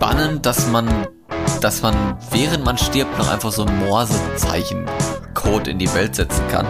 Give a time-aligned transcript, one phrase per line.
[0.00, 0.88] spannend, dass man,
[1.60, 6.66] dass man während man stirbt noch einfach so ein Morsezeichen-Code in die Welt setzen kann.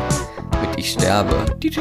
[0.61, 1.37] Mit ich sterbe.
[1.61, 1.79] Ich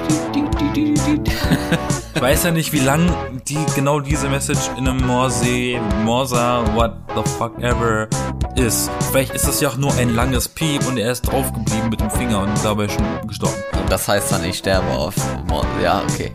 [2.21, 3.12] weiß ja nicht, wie lang
[3.47, 8.07] die genau diese Message in einem Morse, Morsa, what the fuck ever
[8.55, 8.91] ist.
[9.09, 12.11] Vielleicht ist das ja auch nur ein langes Piep und er ist draufgeblieben mit dem
[12.11, 13.55] Finger und dabei schon gestorben.
[13.73, 15.16] Und das heißt dann, ich sterbe auf
[15.47, 15.68] Morse.
[15.81, 16.31] Ja, okay.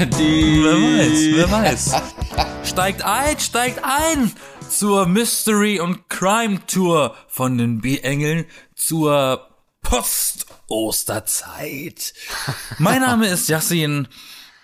[0.00, 2.02] Die wer weiß, wer weiß.
[2.64, 4.32] steigt ein, steigt ein
[4.68, 9.48] zur Mystery und Crime Tour von den B-Engeln zur
[9.82, 12.12] Post-Osterzeit.
[12.78, 14.08] mein Name ist Yassin.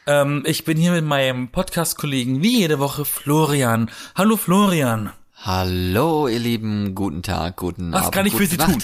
[0.06, 3.90] Ähm, ich bin hier mit meinem Podcast-Kollegen wie jede Woche Florian.
[4.16, 5.12] Hallo Florian.
[5.36, 8.06] Hallo ihr Lieben, guten Tag, guten Was Abend.
[8.08, 8.70] Was kann ich für Sie Nacht.
[8.70, 8.82] tun?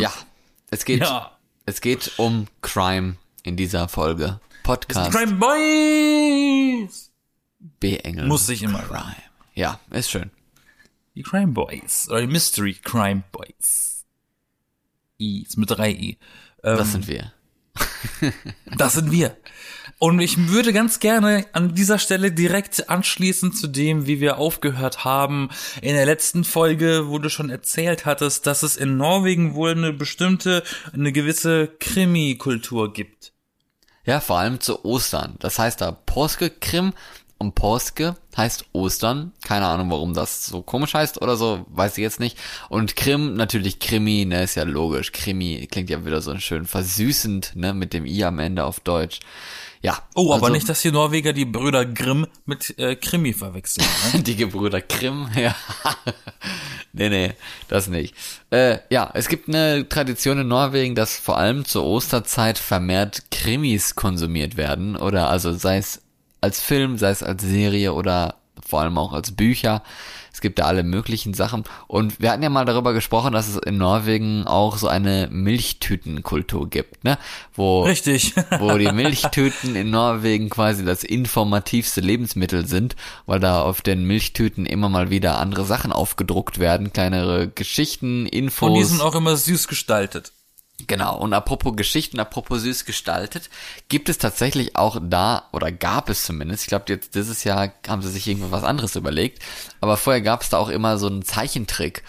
[0.00, 0.12] Ja,
[0.70, 1.32] es geht, Ja.
[1.66, 4.38] es geht um Crime in dieser Folge.
[4.62, 7.10] Podcast Crime Boys.
[7.58, 8.26] B-Engel.
[8.26, 8.78] Muss ich immer.
[8.80, 9.16] Crime.
[9.60, 10.30] Ja, ist schön.
[11.14, 12.08] Die Crime Boys.
[12.08, 14.06] Oder die Mystery Crime Boys.
[15.20, 16.18] I, ist mit drei I.
[16.64, 17.34] Ähm, Das sind wir.
[18.78, 19.36] Das sind wir.
[19.98, 25.04] Und ich würde ganz gerne an dieser Stelle direkt anschließen zu dem, wie wir aufgehört
[25.04, 25.50] haben.
[25.82, 29.92] In der letzten Folge, wo du schon erzählt hattest, dass es in Norwegen wohl eine
[29.92, 30.62] bestimmte,
[30.94, 33.34] eine gewisse Krimi-Kultur gibt.
[34.06, 35.36] Ja, vor allem zu Ostern.
[35.38, 36.94] Das heißt da Påske-Krim
[37.40, 39.32] und Påske heißt Ostern.
[39.42, 42.36] Keine Ahnung, warum das so komisch heißt oder so, weiß ich jetzt nicht.
[42.68, 45.10] Und Krim, natürlich Krimi, ne, ist ja logisch.
[45.10, 49.20] Krimi klingt ja wieder so schön versüßend, ne, mit dem I am Ende auf Deutsch.
[49.80, 50.02] Ja.
[50.14, 53.86] Oh, aber also- nicht, dass die Norweger die Brüder Grimm mit äh, Krimi verwechseln.
[54.12, 54.22] Ne?
[54.22, 55.56] Die Gebrüder Grimm, ja.
[56.92, 57.32] nee, nee,
[57.68, 58.14] das nicht.
[58.50, 63.94] Äh, ja, es gibt eine Tradition in Norwegen, dass vor allem zur Osterzeit vermehrt Krimis
[63.94, 64.96] konsumiert werden.
[64.96, 66.02] Oder also sei es
[66.40, 69.82] als Film, sei es als Serie oder vor allem auch als Bücher.
[70.32, 71.64] Es gibt da alle möglichen Sachen.
[71.86, 76.70] Und wir hatten ja mal darüber gesprochen, dass es in Norwegen auch so eine Milchtütenkultur
[76.70, 77.18] gibt, ne?
[77.54, 78.34] Wo Richtig.
[78.60, 84.66] wo die Milchtüten in Norwegen quasi das informativste Lebensmittel sind, weil da auf den Milchtüten
[84.66, 88.68] immer mal wieder andere Sachen aufgedruckt werden, kleinere Geschichten, Infos.
[88.68, 90.32] Und die sind auch immer süß gestaltet.
[90.86, 93.50] Genau, und apropos Geschichten, apropos süß gestaltet,
[93.88, 98.02] gibt es tatsächlich auch da, oder gab es zumindest, ich glaube jetzt dieses Jahr haben
[98.02, 99.42] sie sich irgendwas was anderes überlegt,
[99.80, 102.02] aber vorher gab es da auch immer so einen Zeichentrick,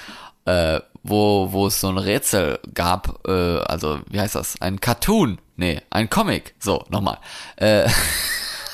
[0.45, 5.39] äh, wo, wo es so ein Rätsel gab, äh, also wie heißt das, ein Cartoon,
[5.55, 7.17] nee, ein Comic, so, nochmal,
[7.57, 7.89] äh,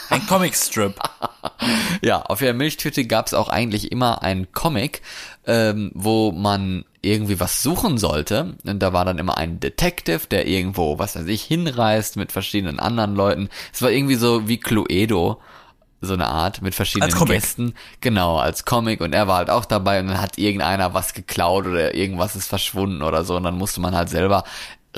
[0.10, 0.96] Ein Comicstrip.
[2.02, 5.02] ja, auf der Milchtüte gab es auch eigentlich immer einen Comic,
[5.46, 8.56] ähm, wo man irgendwie was suchen sollte.
[8.66, 12.80] Und da war dann immer ein Detective, der irgendwo, was weiß ich, hinreist mit verschiedenen
[12.80, 13.50] anderen Leuten.
[13.74, 15.42] Es war irgendwie so wie Cluedo,
[16.02, 17.12] so eine Art, mit verschiedenen.
[17.26, 17.74] Gästen.
[18.02, 19.02] Genau, als Comic.
[19.02, 22.48] Und er war halt auch dabei und dann hat irgendeiner was geklaut oder irgendwas ist
[22.48, 23.36] verschwunden oder so.
[23.36, 24.44] Und dann musste man halt selber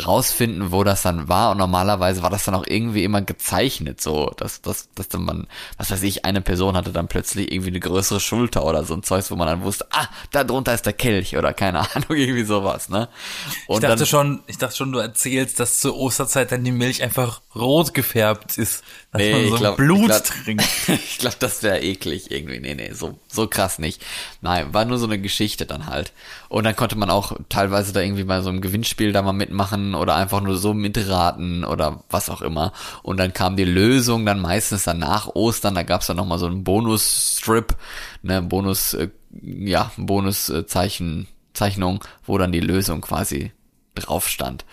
[0.05, 4.31] rausfinden, wo das dann war und normalerweise war das dann auch irgendwie immer gezeichnet, so,
[4.38, 7.79] dass, dass, dass dann man, was weiß ich, eine Person hatte dann plötzlich irgendwie eine
[7.81, 10.94] größere Schulter oder so ein Zeugs, wo man dann wusste, ah, da drunter ist der
[10.94, 13.09] Kelch oder keine Ahnung, irgendwie sowas, ne?
[13.67, 16.71] Und Ich dachte dann, schon, ich dachte schon, du erzählst, dass zur Osterzeit dann die
[16.71, 18.83] Milch einfach rot gefärbt ist.
[19.11, 20.63] Dass Nee, man so ich glaub- Blut ich glaub- trinkt.
[20.88, 22.59] ich glaube, das wäre eklig irgendwie.
[22.59, 24.01] Nee, nee, so, so krass nicht.
[24.41, 26.13] Nein, war nur so eine Geschichte dann halt.
[26.47, 29.78] Und dann konnte man auch teilweise da irgendwie bei so einem Gewinnspiel da mal mitmachen
[29.95, 32.73] oder einfach nur so mitraten oder was auch immer.
[33.03, 35.75] Und dann kam die Lösung dann meistens dann nach Ostern.
[35.75, 37.75] Da gab's dann nochmal so einen Bonus-Strip,
[38.22, 39.09] ne, Bonus, äh,
[39.41, 43.51] ja, Bonus-Zeichen, Zeichnung, wo dann die Lösung quasi
[43.95, 44.66] drauf stand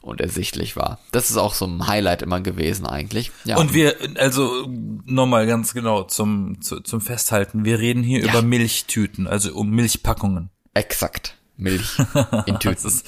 [0.00, 0.98] und ersichtlich war.
[1.12, 3.32] Das ist auch so ein Highlight immer gewesen eigentlich.
[3.44, 4.66] Ja, Und wir, also
[5.04, 8.30] nochmal ganz genau zum, zu, zum Festhalten, wir reden hier Ja.
[8.30, 10.50] über Milchtüten, also um Milchpackungen.
[10.74, 11.36] Exakt.
[11.58, 12.04] Milch in
[12.54, 12.86] Das Tüten.
[12.88, 13.06] ist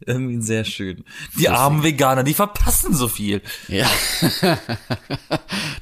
[0.00, 1.04] irgendwie sehr schön.
[1.38, 3.42] Die armen Veganer, die verpassen so viel.
[3.66, 3.86] Ja.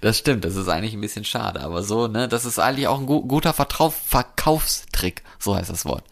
[0.00, 2.98] das stimmt, das ist eigentlich ein bisschen schade, aber so, ne, das ist eigentlich auch
[2.98, 6.04] ein gu guter Vertrau Verkaufstrick, so heißt das Wort.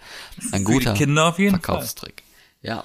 [0.53, 1.63] Ein guter Kinder auf jeden Fall.
[1.63, 2.23] Verkaufstrick.
[2.63, 2.85] Ja.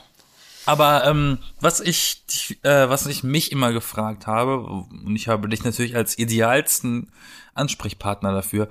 [0.65, 2.23] Aber ähm, was ich,
[2.61, 7.11] äh, was ich mich immer gefragt habe, und ich habe dich natürlich als idealsten
[7.55, 8.69] Ansprechpartner dafür,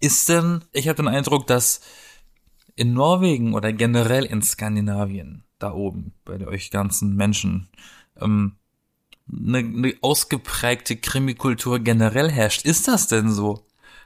[0.00, 1.80] ist denn, ich habe den Eindruck, dass
[2.76, 7.68] in Norwegen oder generell in Skandinavien, da oben, bei euch ganzen Menschen,
[8.20, 8.56] ähm,
[9.32, 12.64] eine, eine ausgeprägte Krimikultur generell herrscht.
[12.64, 13.64] Ist das denn so?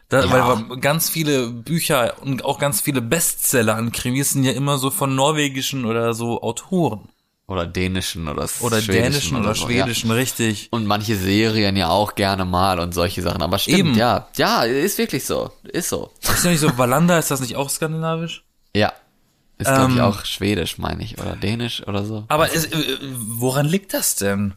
[0.08, 0.66] Da, Ja.
[0.68, 4.90] Weil ganz viele Bücher und auch ganz viele Bestseller an Krimis sind ja immer so
[4.90, 7.08] von norwegischen oder so Autoren.
[7.46, 10.16] Oder dänischen oder Oder dänischen oder, so, schwedischen, ja.
[10.16, 10.68] richtig.
[10.70, 13.40] Und manche Serien ja auch gerne mal und solche Sachen.
[13.40, 13.94] Aber stimmt, Eben.
[13.94, 14.28] ja.
[14.36, 15.50] Ja, ist wirklich so.
[15.64, 16.10] Ist so.
[16.20, 18.44] Ist ja nicht so, Valanda, ist das nicht auch skandinavisch?
[18.78, 18.92] Ja.
[19.58, 20.04] Ist, glaube ich, Ähm.
[20.04, 21.18] auch schwedisch, meine ich.
[21.18, 22.24] Oder dänisch oder so.
[22.28, 24.54] Aber ist, äh, woran liegt das denn?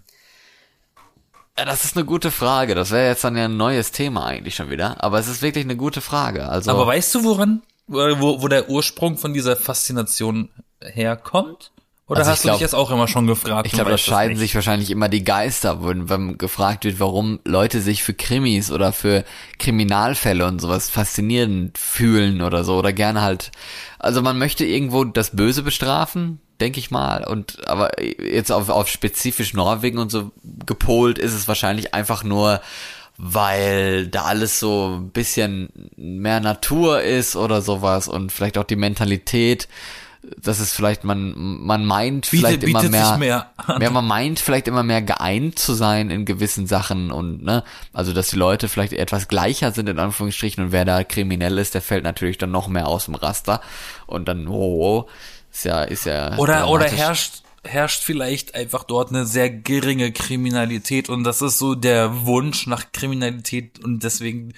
[1.58, 2.76] Ja, das ist eine gute Frage.
[2.76, 5.04] Das wäre jetzt dann ja ein neues Thema eigentlich schon wieder.
[5.04, 6.48] Aber es ist wirklich eine gute Frage.
[6.48, 10.50] Also, Aber weißt du, woran, wo, wo der Ursprung von dieser Faszination
[10.82, 11.72] herkommt?
[12.12, 13.66] Oder Also ich hast du glaub- dich jetzt auch immer schon gefragt?
[13.68, 17.80] ich glaube, da scheiden sich wahrscheinlich immer die Geister, wenn, wenn gefragt wird, warum Leute
[17.80, 19.24] sich für Krimis oder für
[19.60, 22.76] Kriminalfälle und sowas faszinierend fühlen oder so.
[22.78, 23.52] Oder gerne halt.
[23.98, 27.26] Also man möchte irgendwo das Böse bestrafen, denke ich mal.
[27.26, 30.32] Und aber jetzt auf, auf spezifisch Norwegen und so
[30.66, 32.60] gepolt ist es wahrscheinlich einfach nur
[33.24, 38.76] weil da alles so ein bisschen mehr Natur ist oder sowas und vielleicht auch die
[38.76, 39.68] Mentalität,
[40.38, 44.68] dass es vielleicht man man meint vielleicht immer bietet mehr, mehr ja, man meint vielleicht
[44.68, 48.94] immer mehr geeint zu sein in gewissen Sachen und ne, also dass die Leute vielleicht
[48.94, 52.68] etwas gleicher sind in Anführungsstrichen und wer da kriminell ist, der fällt natürlich dann noch
[52.68, 53.62] mehr aus dem Raster
[54.06, 55.10] und dann oh, oh
[55.52, 61.10] ist ja ist ja Oder, oder herrscht, herrscht vielleicht einfach dort eine sehr geringe Kriminalität
[61.10, 64.54] und das ist so der Wunsch nach Kriminalität und deswegen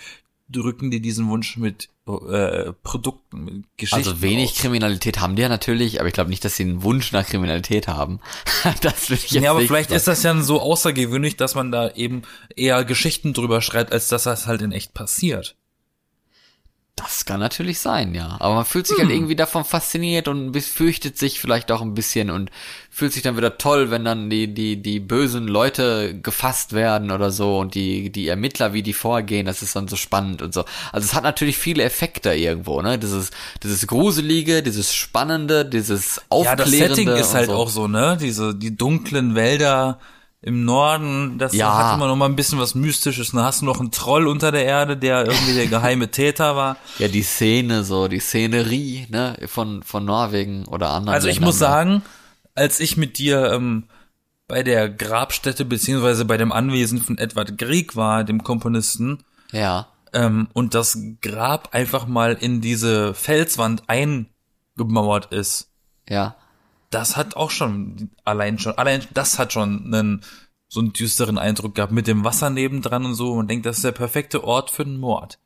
[0.50, 3.96] drücken die diesen Wunsch mit äh, Produkten, mit Geschichten.
[3.96, 4.58] Also wenig aus.
[4.58, 7.88] Kriminalität haben die ja natürlich, aber ich glaube nicht, dass sie einen Wunsch nach Kriminalität
[7.88, 8.20] haben.
[8.82, 9.98] das will ich jetzt Ja, aber vielleicht sagen.
[9.98, 12.24] ist das ja so außergewöhnlich, dass man da eben
[12.56, 15.56] eher Geschichten drüber schreibt, als dass das halt in echt passiert.
[17.04, 18.38] Das kann natürlich sein, ja.
[18.40, 19.06] Aber man fühlt sich Hm.
[19.06, 22.50] halt irgendwie davon fasziniert und fürchtet sich vielleicht auch ein bisschen und
[22.90, 27.30] fühlt sich dann wieder toll, wenn dann die, die, die bösen Leute gefasst werden oder
[27.32, 30.64] so und die, die Ermittler, wie die vorgehen, das ist dann so spannend und so.
[30.92, 32.98] Also es hat natürlich viele Effekte irgendwo, ne?
[32.98, 33.32] Dieses,
[33.64, 36.64] dieses Gruselige, dieses Spannende, dieses Ja, Aufklärende.
[36.64, 37.54] das Setting ist halt so.
[37.56, 38.18] auch so, ne?
[38.22, 40.00] Diese, die dunklen Wälder
[40.44, 41.74] im Norden, das Ja.
[41.92, 43.32] hat immer noch mal ein bisschen was Mystisches.
[43.32, 46.78] Da hast du noch einen Troll unter der Erde, der irgendwie der geheime Täter war.
[47.00, 51.16] Ja, die Szene, so, die Szenerie, ne, von, von Norwegen oder anderen.
[51.16, 51.60] Also ich Ländern, muss ne?
[51.60, 52.02] sagen,
[52.56, 53.86] als ich mit dir ähm,
[54.48, 59.24] bei der Grabstätte beziehungsweise bei dem Anwesen von Edward Grieg war, dem Komponisten,
[59.54, 59.88] Ja.
[60.12, 63.84] ähm, und das Grab einfach mal in diese Felswand
[64.78, 65.70] eingemauert ist,
[66.10, 66.36] Ja.
[66.94, 70.22] Das hat auch schon allein schon, allein das hat schon einen
[70.68, 73.36] so einen düsteren Eindruck gehabt mit dem Wasser nebendran und so.
[73.36, 75.38] Man denkt, das ist der perfekte Ort für einen Mord.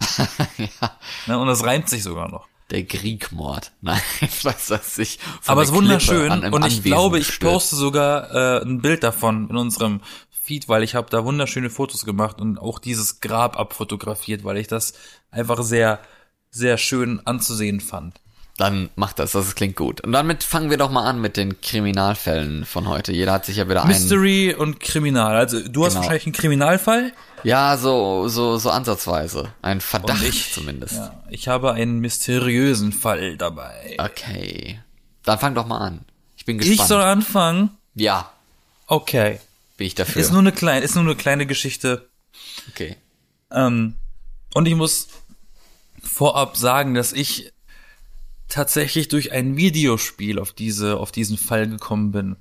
[0.58, 0.90] ja.
[1.26, 1.38] Ne?
[1.38, 2.48] Und das reimt sich sogar noch.
[2.70, 3.70] Der Kriegmord.
[3.80, 5.20] Nein, ich weiß das nicht.
[5.46, 7.52] Aber es ist wunderschön und ich Anwesen glaube, ich gestürzt.
[7.52, 10.00] poste sogar äh, ein Bild davon in unserem
[10.30, 14.66] Feed, weil ich habe da wunderschöne Fotos gemacht und auch dieses Grab abfotografiert, weil ich
[14.66, 14.94] das
[15.30, 16.00] einfach sehr,
[16.50, 18.20] sehr schön anzusehen fand.
[18.58, 20.00] Dann macht das, das klingt gut.
[20.00, 23.12] Und damit fangen wir doch mal an mit den Kriminalfällen von heute.
[23.12, 23.90] Jeder hat sich ja wieder einen.
[23.92, 25.36] Mystery und Kriminal.
[25.36, 26.02] Also du hast Genau.
[26.02, 27.12] wahrscheinlich einen Kriminalfall.
[27.44, 29.52] Ja, so, so, so ansatzweise.
[29.60, 30.94] Ein Verdacht ich- zumindest.
[30.94, 33.96] Ja, ich habe einen mysteriösen Fall dabei.
[33.98, 34.80] Okay.
[35.22, 36.06] Dann fang doch mal an.
[36.38, 36.88] Ich bin Ich gespannt.
[36.88, 37.70] soll anfangen.
[37.94, 38.30] ja,
[38.86, 39.38] Okay.
[39.76, 40.22] bin ich dafür.
[40.22, 42.08] Ist nur eine kleine, ist nur eine kleine Geschichte.
[42.70, 42.96] okay.
[43.50, 43.96] Ähm,
[44.54, 45.08] und ich muss
[46.02, 47.52] vorab sagen, dass ich
[48.48, 52.36] tatsächlich durch ein Videospiel auf diese, auf diesen Fall gekommen bin.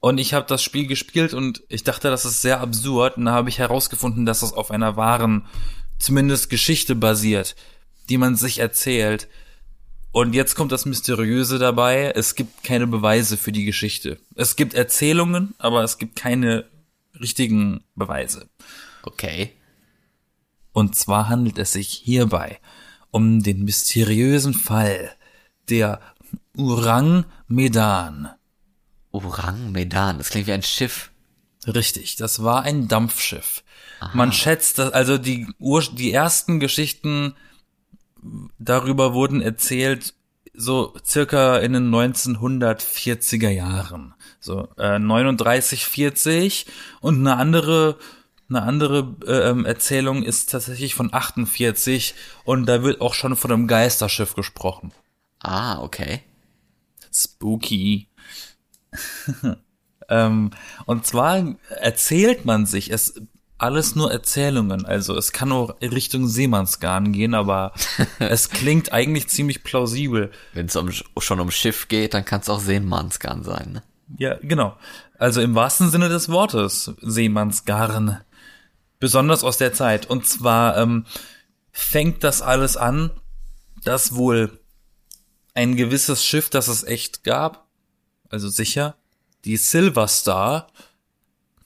[0.00, 3.16] Und ich habe das Spiel gespielt und ich dachte, das ist sehr absurd.
[3.16, 5.46] Und da habe ich herausgefunden, dass es auf einer wahren,
[5.98, 7.56] zumindest Geschichte basiert,
[8.08, 9.28] die man sich erzählt.
[10.12, 12.12] Und jetzt kommt das Mysteriöse dabei.
[12.14, 14.18] Es gibt keine Beweise für die Geschichte.
[14.36, 16.64] Es gibt Erzählungen, aber es gibt keine
[17.20, 18.48] richtigen Beweise.
[19.02, 19.52] Okay.
[20.72, 22.60] Und zwar handelt es sich hierbei
[23.10, 25.10] um den mysteriösen Fall
[25.70, 26.00] der
[26.56, 28.30] Urang Medan.
[29.10, 30.18] Orang Medan.
[30.18, 31.10] Das klingt wie ein Schiff.
[31.66, 33.62] Richtig, das war ein Dampfschiff.
[34.14, 37.34] Man schätzt, dass also die Ur die ersten Geschichten
[38.58, 40.14] darüber wurden erzählt
[40.54, 44.14] so circa in den 1940er Jahren.
[44.40, 46.66] So äh, 39, 40
[47.00, 47.98] und eine andere
[48.50, 53.66] eine andere äh, Erzählung ist tatsächlich von 48 und da wird auch schon von einem
[53.66, 54.92] Geisterschiff gesprochen.
[55.40, 56.22] Ah, okay.
[57.12, 58.08] Spooky.
[60.08, 60.50] ähm,
[60.86, 63.20] und zwar erzählt man sich es
[63.58, 64.86] alles nur Erzählungen.
[64.86, 67.72] Also es kann auch in Richtung Seemannsgarn gehen, aber
[68.20, 70.30] es klingt eigentlich ziemlich plausibel.
[70.54, 73.82] Wenn es um, schon um Schiff geht, dann kann es auch Seemannsgarn sein, ne?
[74.16, 74.74] Ja, genau.
[75.18, 78.20] Also im wahrsten Sinne des Wortes Seemannsgarn.
[79.00, 80.06] Besonders aus der Zeit.
[80.06, 81.04] Und zwar ähm,
[81.72, 83.10] fängt das alles an,
[83.84, 84.58] dass wohl
[85.54, 87.66] ein gewisses Schiff, das es echt gab,
[88.30, 88.96] also sicher,
[89.44, 90.68] die Silver Star,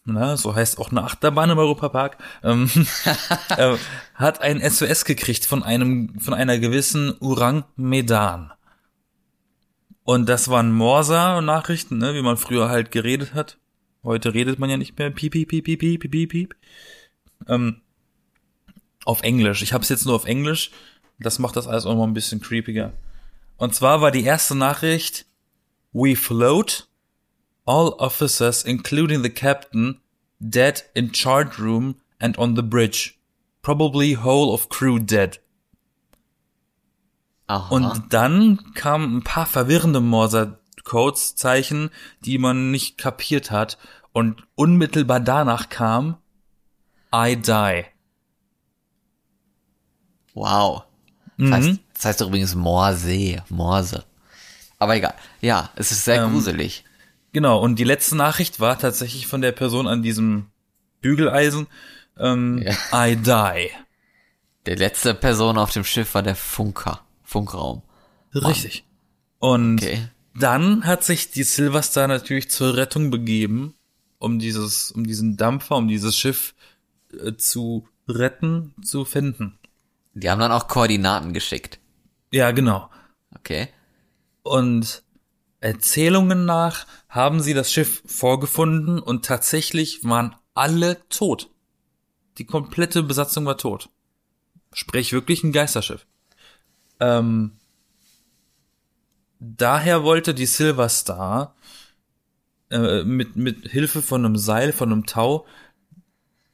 [0.05, 2.71] na, so heißt auch eine Achterbahn im Europapark, ähm,
[3.57, 3.77] äh,
[4.15, 8.53] hat ein SOS gekriegt von einem, von einer gewissen Urang Medan.
[10.05, 13.59] Und das waren Morsa-Nachrichten, ne, wie man früher halt geredet hat.
[14.03, 15.11] Heute redet man ja nicht mehr.
[15.11, 16.57] Piep, piep, piep, piep, piep, piep, piep.
[17.47, 17.81] Ähm,
[19.05, 19.63] auf Englisch.
[19.63, 20.73] Ich habe es jetzt nur auf Englisch.
[21.21, 22.93] Das macht das alles auch mal ein bisschen creepiger.
[23.57, 25.27] Und zwar war die erste Nachricht,
[25.93, 26.89] We float,
[27.65, 30.01] all officers, including the captain,
[30.41, 33.15] dead in chart room and on the bridge.
[33.61, 35.41] Probably whole of crew dead.
[37.47, 37.69] Aha.
[37.75, 41.91] Und dann kamen ein paar verwirrende Morse-Codes, Zeichen,
[42.25, 43.79] die man nicht kapiert hat.
[44.13, 46.17] Und unmittelbar danach kam
[47.15, 47.85] I die.
[50.35, 50.85] wow.
[51.37, 51.53] Das, Mhm.
[51.53, 54.05] heißt, das heißt doch übrigens Morse, Morse.
[54.81, 55.15] Aber egal.
[55.41, 56.85] Ja, es ist sehr Ähm, gruselig.
[57.33, 60.47] Genau, und die letzte Nachricht war tatsächlich von der Person an diesem
[61.01, 61.69] Bügeleisen.
[62.19, 63.71] Ähm, I die.
[64.67, 67.03] Der letzte Person auf dem Schiff war der Funker.
[67.23, 67.83] Funkraum.
[68.35, 68.85] Richtig.
[69.39, 70.09] Und Okay.
[70.35, 73.75] dann hat sich die Silverstar natürlich zur Rettung begeben,
[74.19, 76.55] um dieses, um diesen Dampfer, um dieses Schiff
[77.13, 79.59] äh, zu retten, zu finden.
[80.15, 81.79] Die haben dann auch Koordinaten geschickt.
[82.33, 82.91] Ja, genau.
[83.37, 83.69] Okay.
[84.43, 85.05] Und
[85.61, 91.51] Erzählungen nach haben sie das Schiff vorgefunden und tatsächlich waren alle tot.
[92.39, 93.91] Die komplette Besatzung war tot.
[94.73, 96.07] Sprich wirklich ein Geisterschiff.
[96.99, 97.53] Ähm,
[99.39, 101.55] daher wollte die Silver Star
[102.71, 105.47] äh, mit, mit Hilfe von einem Seil, von einem Tau,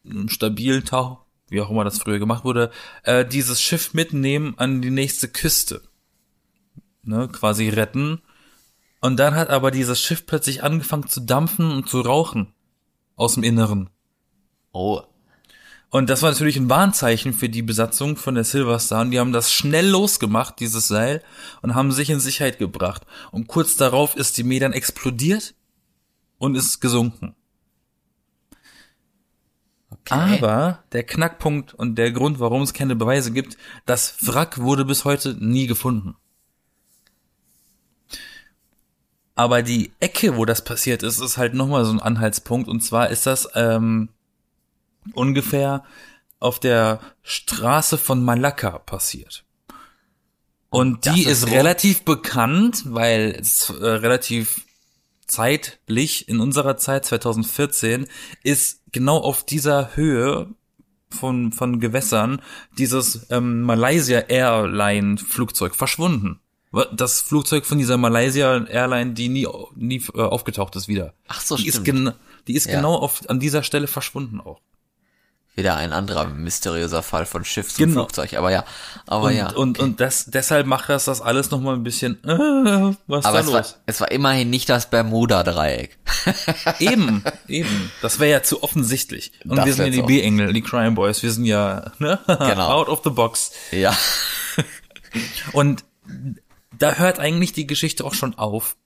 [0.04, 2.70] einem stabilen Tau, wie auch immer das früher gemacht wurde,
[3.04, 5.82] äh, dieses Schiff mitnehmen an die nächste Küste
[7.08, 8.22] ne, quasi retten.
[9.00, 12.52] Und dann hat aber dieses Schiff plötzlich angefangen zu dampfen und zu rauchen
[13.16, 13.90] aus dem Inneren.
[14.72, 15.02] Oh.
[15.90, 19.00] Und das war natürlich ein Warnzeichen für die Besatzung von der Silver Star.
[19.02, 21.22] Und die haben das schnell losgemacht, dieses Seil,
[21.62, 23.06] und haben sich in Sicherheit gebracht.
[23.30, 25.54] Und kurz darauf ist die Medan explodiert
[26.36, 27.34] und ist gesunken.
[30.10, 30.38] Okay.
[30.38, 35.04] Aber der Knackpunkt und der Grund, warum es keine Beweise gibt, das Wrack wurde bis
[35.04, 36.16] heute nie gefunden.
[39.34, 42.68] Aber die Ecke, wo das passiert ist, ist halt nochmal so ein Anhaltspunkt.
[42.68, 44.08] Und zwar ist das ähm,
[45.12, 45.84] ungefähr
[46.40, 49.44] auf der Straße von Malakka passiert.
[50.70, 51.46] Und Das die ist ist, so?
[51.48, 54.62] relativ bekannt, weil es äh, relativ
[55.26, 58.06] zeitlich in unserer Zeit 2014
[58.42, 60.48] ist genau auf dieser Höhe
[61.10, 62.42] von von Gewässern
[62.76, 66.40] dieses ähm, Malaysia Airline Flugzeug verschwunden.
[66.92, 71.14] Das Flugzeug von dieser Malaysia Airline, die nie nie äh, aufgetaucht ist wieder.
[71.26, 71.86] Ach so, die ist, stimmt.
[71.86, 72.12] gen
[72.46, 72.76] die ist Ja.
[72.76, 74.60] genau auf an dieser Stelle verschwunden auch.
[75.56, 78.02] Wieder ein anderer mysteriöser Fall von Schiff zum Genau.
[78.02, 78.34] Flugzeug.
[78.34, 78.64] Aber ja.
[79.06, 79.50] Aber Und, ja.
[79.54, 83.46] und, und das, deshalb macht das das alles nochmal ein bisschen, äh, was aber ist
[83.46, 83.80] es da war, los?
[83.86, 85.98] es war immerhin nicht das Bermuda-Dreieck.
[86.78, 87.90] Eben, eben.
[88.02, 89.32] Das wäre ja zu offensichtlich.
[89.44, 90.02] Und Das wir sind ja die.
[90.02, 91.22] B-Engel, die Crime Boys.
[91.22, 92.18] Wir sind ja ne?
[92.26, 92.68] Genau.
[92.70, 93.52] out of the box.
[93.70, 93.96] Ja.
[95.52, 95.84] Und
[96.78, 98.76] da hört eigentlich die Geschichte auch schon auf.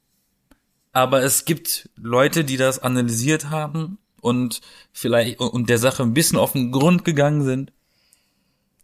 [0.92, 4.60] Aber es gibt Leute, die das analysiert haben und
[4.92, 7.72] vielleicht und der Sache ein bisschen auf den Grund gegangen sind.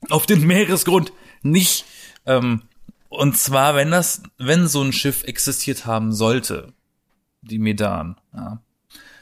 [0.09, 1.13] Auf den Meeresgrund
[1.43, 1.85] nicht.
[2.25, 2.63] Ähm,
[3.09, 6.73] und zwar, wenn das, wenn so ein Schiff existiert haben sollte,
[7.43, 8.63] die Medan, ja,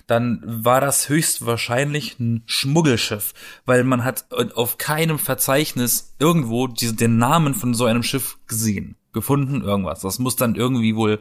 [0.06, 3.32] dann war das höchstwahrscheinlich ein Schmuggelschiff,
[3.64, 8.96] weil man hat auf keinem Verzeichnis irgendwo diese, den Namen von so einem Schiff gesehen,
[9.12, 10.00] gefunden, irgendwas.
[10.00, 11.18] Das muss dann irgendwie wohl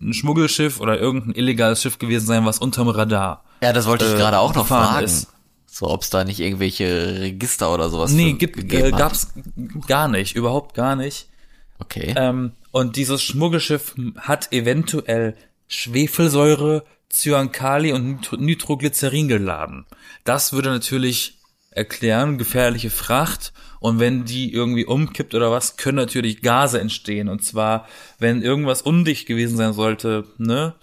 [0.00, 3.44] ein Schmuggelschiff oder irgendein illegales Schiff gewesen sein, was unterm Radar.
[3.62, 5.04] Ja, das wollte ich Äh, gerade auch noch fragen.
[5.04, 5.28] ist.
[5.66, 8.98] So, ob es da nicht irgendwelche Register oder sowas Nee, für- gibt, äh, hat.
[8.98, 9.32] gab's
[9.86, 11.28] gar nicht, überhaupt gar nicht.
[11.78, 12.14] Okay.
[12.16, 15.36] Ähm, und dieses Schmuggelschiff hat eventuell
[15.68, 19.86] Schwefelsäure, Cyankali und Nitro Nitroglycerin geladen.
[20.24, 21.38] Das würde natürlich
[21.70, 23.52] erklären, gefährliche Fracht.
[23.78, 27.28] Und wenn die irgendwie umkippt oder was, können natürlich Gase entstehen.
[27.28, 27.86] Und zwar,
[28.18, 30.74] wenn irgendwas undicht gewesen sein sollte, ne,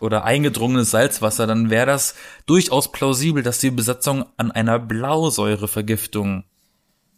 [0.00, 2.14] oder eingedrungenes Salzwasser, dann wäre das
[2.46, 6.44] durchaus plausibel, dass die Besatzung an einer Blausäurevergiftung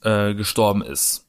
[0.02, 1.26] äh, gestorben ist.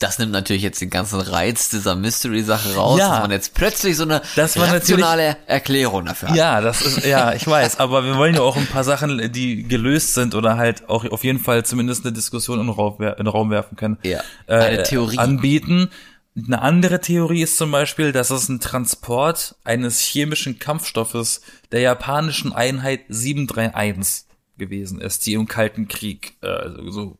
[0.00, 3.10] Das nimmt natürlich jetzt den ganzen Reiz dieser Mystery-Sache raus, Ja.
[3.10, 6.36] dass man jetzt plötzlich so eine Das rationale Erklärung dafür hat.
[6.36, 9.62] Ja, das ist, ja, ich weiß, aber wir wollen ja auch ein paar Sachen, die
[9.62, 13.14] gelöst sind oder halt auch auf jeden Fall zumindest eine Diskussion in den Raum, in
[13.14, 13.96] den Raum werfen können.
[14.02, 15.18] Ja, äh, eine Theorie.
[15.18, 15.88] Anbieten.
[16.36, 22.52] eine andere Theorie ist zum Beispiel, dass es ein Transport eines chemischen Kampfstoffes der japanischen
[22.52, 24.24] Einheit 731
[24.58, 27.16] gewesen ist, die im Kalten Krieg, äh, so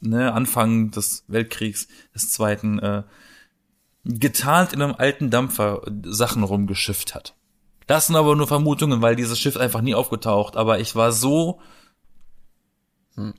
[0.00, 3.02] ne, Anfang des Weltkriegs, des Zweiten, äh,
[4.04, 7.34] getarnt in einem alten Dampfer Sachen rumgeschifft hat.
[7.86, 10.56] Das sind aber nur Vermutungen, weil dieses Schiff einfach nie aufgetaucht.
[10.56, 11.60] Aber ich war so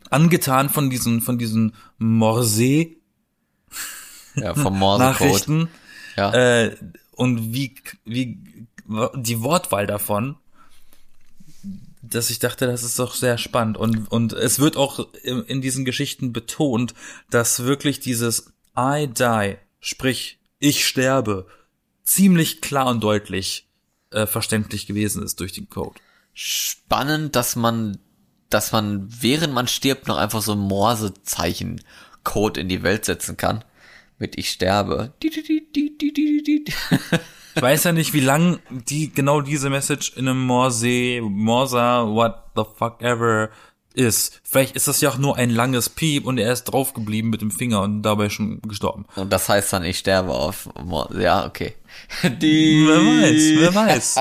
[0.10, 2.88] angetan von diesen, von diesen Morse
[4.36, 5.70] Ja, vom Morse Nachrichten
[6.16, 6.34] Ja.
[6.34, 6.76] äh,
[7.12, 7.76] und wie,
[8.06, 8.68] wie
[9.16, 10.38] die Wortwahl davon,
[12.16, 13.78] dass ich dachte, das ist doch sehr spannend.
[13.78, 16.94] Und, und es wird auch in, in diesen Geschichten betont,
[17.30, 21.48] dass wirklich dieses I die, sprich ich sterbe,
[22.04, 23.68] ziemlich klar und deutlich
[24.12, 26.00] äh, verständlich gewesen ist durch den Code.
[26.34, 27.98] Spannend, dass man,
[28.50, 33.64] dass man, während man stirbt, noch einfach so ein Morsezeichen-Code in die Welt setzen kann.
[34.18, 35.14] Mit ich sterbe.
[37.56, 42.36] Ich weiß ja nicht, wie lang die genau diese Message in einem Morse, Morsa, what
[42.56, 43.50] the fuck ever
[43.94, 44.40] ist.
[44.44, 47.52] Vielleicht ist das ja auch nur ein langes Piep und er ist draufgeblieben mit dem
[47.52, 49.06] Finger und dabei schon gestorben.
[49.16, 51.22] Und das heißt dann, ich sterbe auf Morse.
[51.22, 51.74] Ja, okay.
[52.24, 52.86] Die.
[52.88, 54.16] Wer weiß, wer weiß.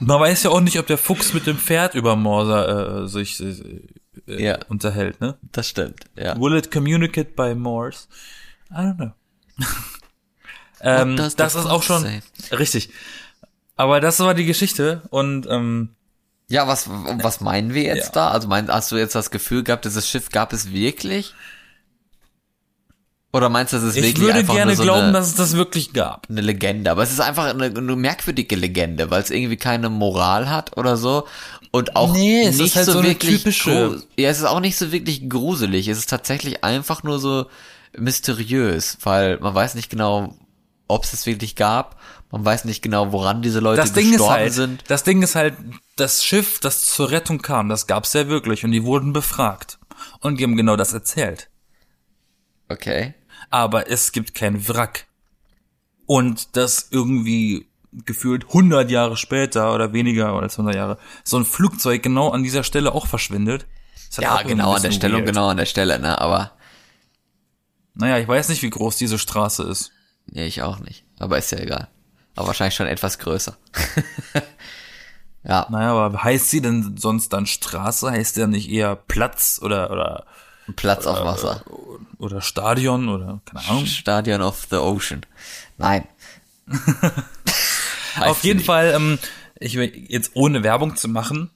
[0.00, 3.40] Man weiß ja auch nicht, ob der Fuchs mit dem Pferd über Morsa äh, sich
[3.40, 3.80] äh,
[4.28, 4.58] äh, Ja.
[4.68, 5.38] unterhält, ne?
[5.50, 6.38] Das stimmt, ja.
[6.38, 8.06] Will it communicate by Morse?
[8.70, 9.12] I don't know.
[10.82, 12.20] ähm, das the ist auch schon say?
[12.52, 12.90] richtig.
[13.76, 15.90] Aber das war die Geschichte und ähm,
[16.48, 18.12] Ja, was, was meinen wir jetzt Ja.
[18.12, 18.30] da?
[18.30, 21.34] Also mein, hast du jetzt das Gefühl gehabt, dieses Schiff gab es wirklich?
[23.34, 25.28] Oder meinst du, das ist ich wirklich würde einfach gerne nur so glauben, eine, dass
[25.28, 26.26] es das wirklich gab.
[26.28, 26.90] eine Legende?
[26.90, 30.98] Aber es ist einfach eine, eine merkwürdige Legende, weil es irgendwie keine Moral hat oder
[30.98, 31.26] so.
[31.70, 34.44] Und auch Nee, es ist nicht halt so so eine wirklich typische- Ja, es ist
[34.44, 35.88] auch nicht so wirklich gruselig.
[35.88, 37.46] Es ist tatsächlich einfach nur so
[37.96, 40.36] mysteriös, weil man weiß nicht genau,
[40.88, 42.00] ob es es wirklich gab.
[42.30, 44.84] Man weiß nicht genau, woran diese Leute Das Ding gestorben halt, sind.
[44.88, 45.54] das Ding ist halt,
[45.96, 49.78] das Schiff, das zur Rettung kam, das gab's ja wirklich und die wurden befragt
[50.20, 51.48] und die haben genau das erzählt.
[52.68, 53.14] Okay.
[53.50, 55.06] aber es gibt kein Wrack.
[56.06, 62.02] Und das irgendwie gefühlt 100 Jahre später oder weniger als 100 Jahre so ein Flugzeug
[62.02, 63.66] genau an dieser Stelle auch verschwindet.
[64.18, 66.18] Ja, genau an der Stelle genau an der Stelle, ne?
[66.20, 66.52] Aber
[67.94, 69.92] Naja, ich weiß nicht, wie groß diese Straße ist.
[70.26, 71.04] Nee, ich auch nicht.
[71.18, 71.88] Aber ist ja egal.
[72.34, 73.56] Aber wahrscheinlich schon etwas größer.
[75.44, 78.10] ja, Naja, aber heißt sie denn sonst dann Straße?
[78.10, 80.26] Heißt der nicht eher Platz oder, oder,
[80.76, 81.62] Platz auf Wasser.
[82.18, 83.86] oder Stadion oder, keine Ahnung?
[83.86, 85.26] Stadion of the Ocean.
[85.76, 86.06] Nein.
[88.20, 89.18] Auf jeden sie Fall, ähm,
[89.58, 91.50] ich will jetzt ohne Werbung zu machen,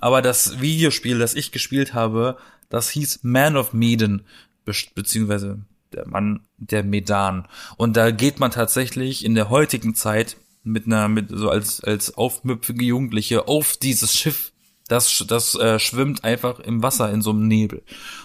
[0.00, 2.36] aber das Videospiel, das ich gespielt habe,
[2.68, 4.22] das hieß Man of Medan,
[4.64, 5.58] be beziehungsweise
[5.92, 7.48] der Mann der Medan.
[7.76, 12.16] Und da geht man tatsächlich in der heutigen Zeit mit einer, mit so als als
[12.16, 14.52] aufmüpfige Jugendliche auf dieses Schiff.
[14.88, 17.82] Das, das äh, schwimmt einfach im Wasser in so einem Nebel.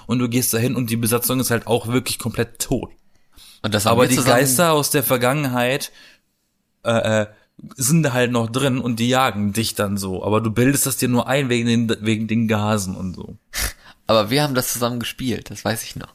[0.08, 2.92] Und du gehst dahin und die Besatzung ist halt auch wirklich komplett tot.
[3.62, 5.92] Und das Aber die Geister aus der Vergangenheit
[6.84, 7.28] äh, äh,
[7.78, 10.24] sind halt noch drin und die jagen dich dann so.
[10.24, 13.38] Aber du bildest das dir nur ein wegen den, wegen den Gasen und so.
[14.08, 16.14] Aber wir haben das zusammen gespielt, das weiß ich noch.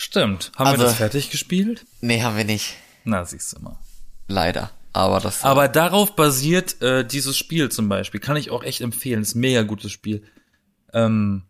[0.00, 0.50] Stimmt.
[0.56, 1.84] Haben Also- wir das fertig gespielt?
[2.00, 2.76] Nee, haben wir nicht.
[3.04, 3.78] Na, siehst du mal.
[4.28, 4.70] Leider.
[4.94, 5.44] Aber das.
[5.44, 8.18] Aber darauf basiert äh, dieses Spiel zum Beispiel.
[8.18, 9.20] Kann ich auch echt empfehlen.
[9.20, 10.22] Ist ein mega gutes Spiel.
[10.94, 11.42] Ähm,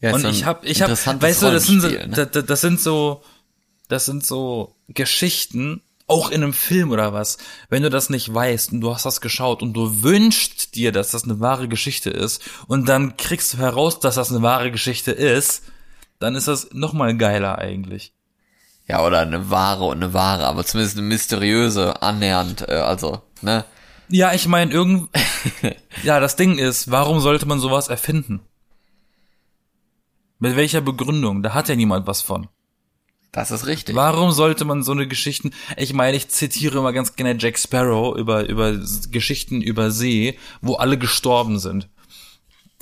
[0.00, 2.08] ja, ist und ich hab, ich hab, interessantes weißt du, das sind, so, ne?
[2.10, 3.24] da- da- das sind so,
[3.88, 7.38] das sind so Geschichten, auch in einem Film oder was,
[7.70, 11.10] wenn du das nicht weißt und du hast das geschaut und du wünschst dir, dass
[11.10, 15.10] das eine wahre Geschichte ist und dann kriegst du heraus, dass das eine wahre Geschichte
[15.10, 15.64] ist,
[16.22, 18.12] dann ist das noch mal geiler eigentlich.
[18.88, 23.64] Ja, oder eine wahre und eine wahre, aber zumindest eine mysteriöse, annähernd, äh, also, ne?
[24.08, 25.08] Ja, ich meine, irgend,
[26.02, 28.40] ja, das Ding ist, warum sollte man sowas erfinden?
[30.38, 31.42] Mit welcher Begründung?
[31.42, 32.48] Da hat ja niemand was von.
[33.30, 33.94] Das ist richtig.
[33.94, 38.14] Warum sollte man so eine Geschichten, ich meine, ich zitiere immer ganz gerne Jack Sparrow
[38.18, 38.76] über, über
[39.10, 41.88] Geschichten über See, wo alle gestorben sind.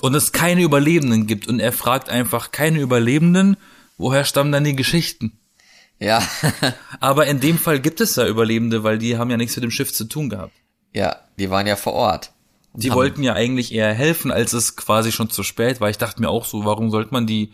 [0.01, 1.47] Und es keine Überlebenden gibt.
[1.47, 3.57] Und er fragt einfach, keine Überlebenden,
[3.97, 5.37] woher stammen dann die Geschichten?
[5.99, 6.21] Ja.
[6.99, 9.71] Aber in dem Fall gibt es ja Überlebende, weil die haben ja nichts mit dem
[9.71, 10.53] Schiff zu tun gehabt.
[10.93, 12.31] ja, die waren ja vor Ort.
[12.73, 15.89] Die haben- wollten ja eigentlich eher helfen, als es quasi schon zu spät war.
[15.89, 17.51] Ich dachte mir auch so, warum sollte man die,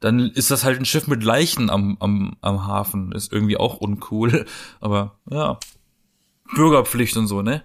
[0.00, 3.12] dann ist das halt ein Schiff mit Leichen am, am, am Hafen.
[3.12, 4.46] Ist irgendwie auch uncool.
[4.80, 5.58] Aber ja.
[6.54, 7.64] Bürgerpflicht und so, ne?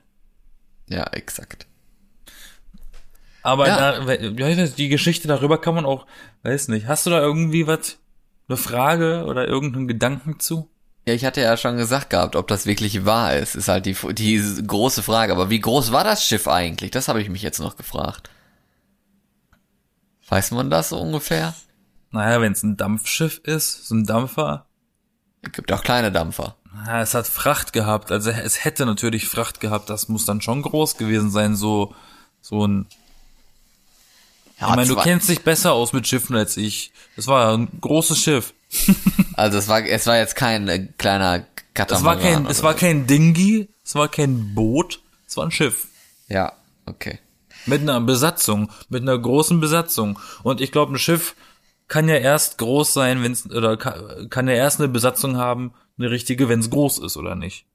[0.89, 1.67] Ja, exakt.
[3.43, 3.99] Aber Ja.
[3.99, 4.15] da,
[4.65, 6.06] die Geschichte darüber kann man auch,
[6.43, 6.88] weiß nicht.
[6.88, 7.97] Hast du da irgendwie was
[8.47, 10.69] eine Frage oder irgendeinen Gedanken zu?
[11.06, 13.95] Ja, ich hatte ja schon gesagt gehabt, ob das wirklich wahr ist, ist halt die,
[14.13, 15.34] die große Frage.
[15.34, 16.91] Aber wie groß war das Schiff eigentlich?
[16.91, 18.29] Das habe ich mich jetzt noch gefragt.
[20.29, 21.53] Weiß man das so ungefähr?
[22.12, 24.65] Naja, wenn es ein Dampfschiff ist, so ein Dampfer.
[25.41, 26.56] Es gibt auch kleine Dampfer.
[26.88, 30.62] Ja, es hat Fracht gehabt, also es hätte natürlich Fracht gehabt, das muss dann schon
[30.62, 31.93] groß gewesen sein, so,
[32.41, 32.88] so ein.
[34.63, 36.91] Ja, ich meine, du kennst dich besser aus mit Schiffen als ich.
[37.15, 38.54] Das war ein großes Schiff.
[39.34, 42.17] also es war, es war jetzt kein äh, kleiner Katamaran.
[42.17, 45.88] Es war kein, es war kein Dingi, es war kein Boot, es war ein Schiff.
[46.30, 46.54] Ja,
[46.86, 47.19] okay.
[47.65, 50.17] Mit einer Besatzung, mit einer großen Besatzung.
[50.43, 51.36] Und ich glaube, ein Schiff
[51.88, 55.73] kann ja erst groß sein, wenn es oder kann, kann ja erst eine Besatzung haben,
[55.97, 57.65] eine richtige, wenn es groß ist oder nicht.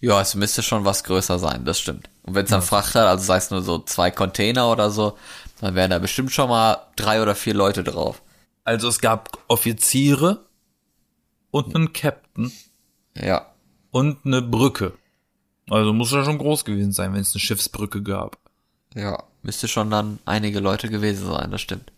[0.00, 2.08] Ja, es müsste schon was größer sein, das stimmt.
[2.22, 2.66] Und wenn es dann ja.
[2.66, 5.18] Fracht hat, also sei es nur so zwei Container oder so,
[5.60, 8.22] dann wären da bestimmt schon mal drei oder vier Leute drauf.
[8.64, 10.46] Also es gab Offiziere
[11.50, 12.52] und einen Captain.
[13.14, 13.46] Ja.
[13.90, 14.94] Und eine Brücke.
[15.68, 18.38] Also muss ja schon groß gewesen sein, wenn es eine Schiffsbrücke gab.
[18.94, 21.92] Ja, müsste schon dann einige Leute gewesen sein, das stimmt.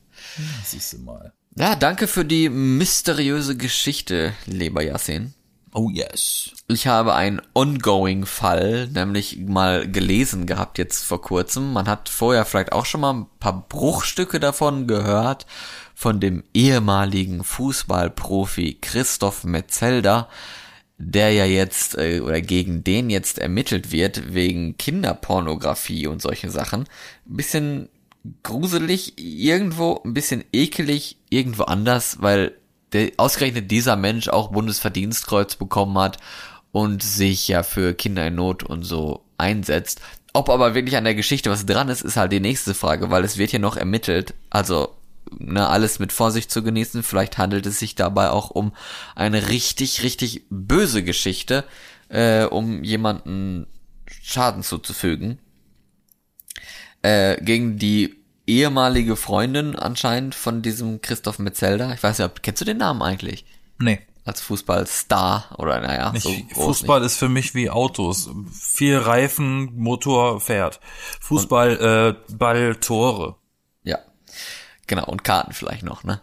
[0.65, 1.33] Siehst du mal.
[1.57, 5.35] Ja, danke für die mysteriöse Geschichte, lieber Yassin.
[5.75, 6.53] Oh yes.
[6.69, 11.73] Ich habe einen ongoing Fall, nämlich mal gelesen gehabt jetzt vor kurzem.
[11.73, 15.47] Man hat vorher vielleicht auch schon mal ein paar Bruchstücke davon gehört,
[15.95, 20.29] von dem ehemaligen Fußballprofi Christoph Metzelder,
[20.99, 26.81] der ja jetzt äh, oder gegen den jetzt ermittelt wird wegen Kinderpornografie und solche Sachen.
[27.27, 27.89] Ein bisschen
[28.43, 32.59] gruselig irgendwo, ein bisschen ekelig irgendwo anders, weil
[32.93, 36.19] der, ausgerechnet dieser Mensch auch Bundesverdienstkreuz bekommen hat
[36.73, 40.01] und sich ja für Kinder in Not und so einsetzt.
[40.33, 43.25] Ob aber wirklich an der Geschichte was dran ist, ist halt die nächste Frage, weil
[43.25, 44.35] es wird ja noch ermittelt.
[44.49, 44.97] Also
[45.39, 47.03] ne, alles mit Vorsicht zu genießen.
[47.03, 48.73] Vielleicht handelt es sich dabei auch um
[49.15, 51.65] eine richtig, richtig böse Geschichte,
[52.09, 53.67] äh, um jemanden
[54.23, 55.39] Schaden zuzufügen.
[57.03, 58.22] Äh, gegen die
[58.59, 61.93] ehemalige Freundin anscheinend von diesem Christoph Metzelder.
[61.95, 63.45] Ich weiß nicht, kennst du den Namen eigentlich?
[63.79, 64.01] Nee.
[64.25, 67.07] Als Fußballstar oder naja, nicht, so Fußball nicht.
[67.07, 68.31] ist für mich wie Autos.
[68.53, 70.79] Vier Reifen, Motor fährt.
[71.21, 73.37] Fußball, Und, äh, Ball, Tore.
[74.93, 76.21] Genau, und Karten vielleicht noch, ne?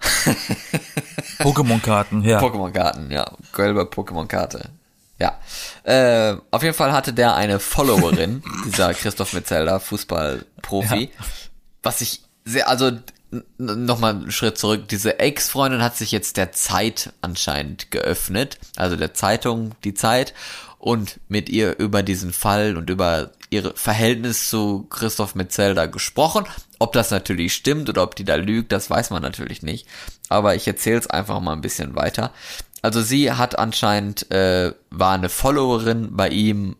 [1.40, 2.40] Pokémon-Karten, ja.
[2.40, 3.32] Pokémon-Karten, ja.
[3.56, 4.70] Gelbe Pokémon-Karte.
[5.18, 5.40] Ja.
[5.84, 11.26] Äh, auf jeden Fall hatte der eine Followerin, dieser Christoph Metzelder, Fußballprofi, ja.
[11.84, 12.92] Was ich sehr, also
[13.58, 14.88] nochmal einen Schritt zurück.
[14.88, 20.34] Diese Ex-Freundin hat sich jetzt der Zeit anscheinend geöffnet, also der Zeitung Die Zeit
[20.80, 26.46] und mit ihr über diesen Fall und über ihr Verhältnis zu Christoph Metzelder gesprochen.
[26.80, 29.88] Ob das natürlich stimmt oder ob die da lügt, das weiß man natürlich nicht.
[30.30, 32.32] Aber ich erzähle es einfach mal ein bisschen weiter.
[32.82, 36.78] Also sie hat anscheinend, äh, war eine Followerin bei ihm,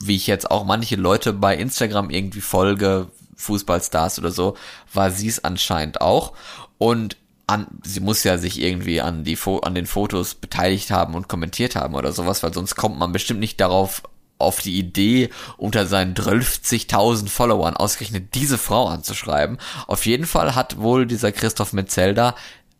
[0.00, 3.08] wie ich jetzt auch manche Leute bei Instagram irgendwie folge,
[3.42, 4.56] Fußballstars oder so,
[4.92, 6.32] war sie es anscheinend auch.
[6.78, 11.28] Und an, sie muss ja sich irgendwie an die an den Fotos beteiligt haben und
[11.28, 14.02] kommentiert haben oder sowas, weil sonst kommt man bestimmt nicht darauf
[14.38, 19.58] auf die Idee, unter seinen 12.000 Followern ausgerechnet diese Frau anzuschreiben.
[19.86, 22.34] Auf jeden Fall hat wohl dieser Christoph Metzelder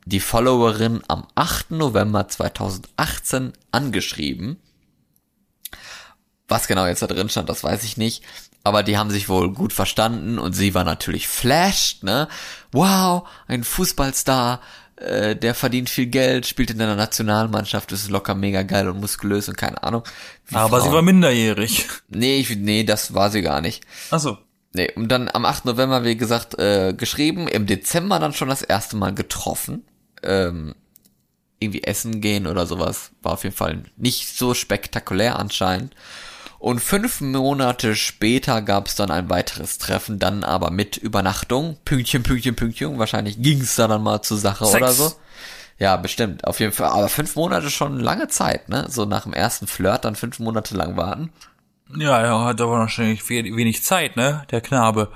[0.04, 1.72] die Followerin am 8.
[1.72, 4.56] November 2018 angeschrieben.
[6.52, 8.22] Was genau jetzt da drin stand, das weiß ich nicht.
[8.62, 12.28] Aber die haben sich wohl gut verstanden und sie war natürlich flashed, ne?
[12.72, 14.60] Wow, ein Fußballstar,
[14.96, 19.48] äh, der verdient viel Geld, spielt in der Nationalmannschaft, ist locker mega geil und muskulös
[19.48, 20.02] und keine Ahnung.
[20.52, 20.90] Aber Frauen.
[20.90, 21.88] sie war minderjährig.
[22.10, 23.84] Nee, ich, nee, das war sie gar nicht.
[24.10, 24.36] Ach so.
[24.74, 25.64] Nee, und dann am 8.
[25.64, 29.86] November, wie gesagt, äh, geschrieben, im Dezember dann schon das erste Mal getroffen.
[30.22, 30.74] Ähm,
[31.60, 33.12] irgendwie essen gehen oder sowas.
[33.22, 35.94] War auf jeden Fall nicht so spektakulär anscheinend.
[36.62, 41.76] Und fünf Monate später gab es dann ein weiteres Treffen, dann aber mit Übernachtung.
[41.84, 43.00] Pünktchen, Pünktchen, Pünktchen.
[43.00, 44.76] Wahrscheinlich ging es da dann mal zur Sache Sex.
[44.76, 45.12] oder so.
[45.80, 46.46] Ja, bestimmt.
[46.46, 46.90] Auf jeden Fall.
[46.90, 48.86] Aber fünf Monate schon lange Zeit, ne?
[48.88, 51.32] So nach dem ersten Flirt dann fünf Monate lang warten.
[51.96, 54.44] Ja, er hat aber wahrscheinlich wenig Zeit, ne?
[54.52, 55.10] Der Knabe.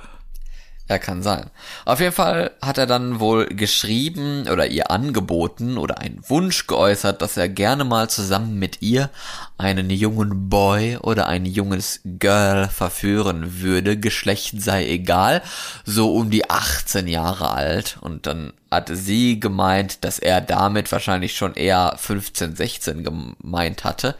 [0.88, 1.50] Ja, kann sein.
[1.84, 7.20] Auf jeden Fall hat er dann wohl geschrieben oder ihr angeboten oder einen Wunsch geäußert,
[7.22, 9.10] dass er gerne mal zusammen mit ihr
[9.58, 13.98] einen jungen Boy oder ein junges Girl verführen würde.
[13.98, 15.42] Geschlecht sei egal,
[15.84, 17.98] so um die 18 Jahre alt.
[18.00, 24.14] Und dann hatte sie gemeint, dass er damit wahrscheinlich schon eher 15, 16 gemeint hatte.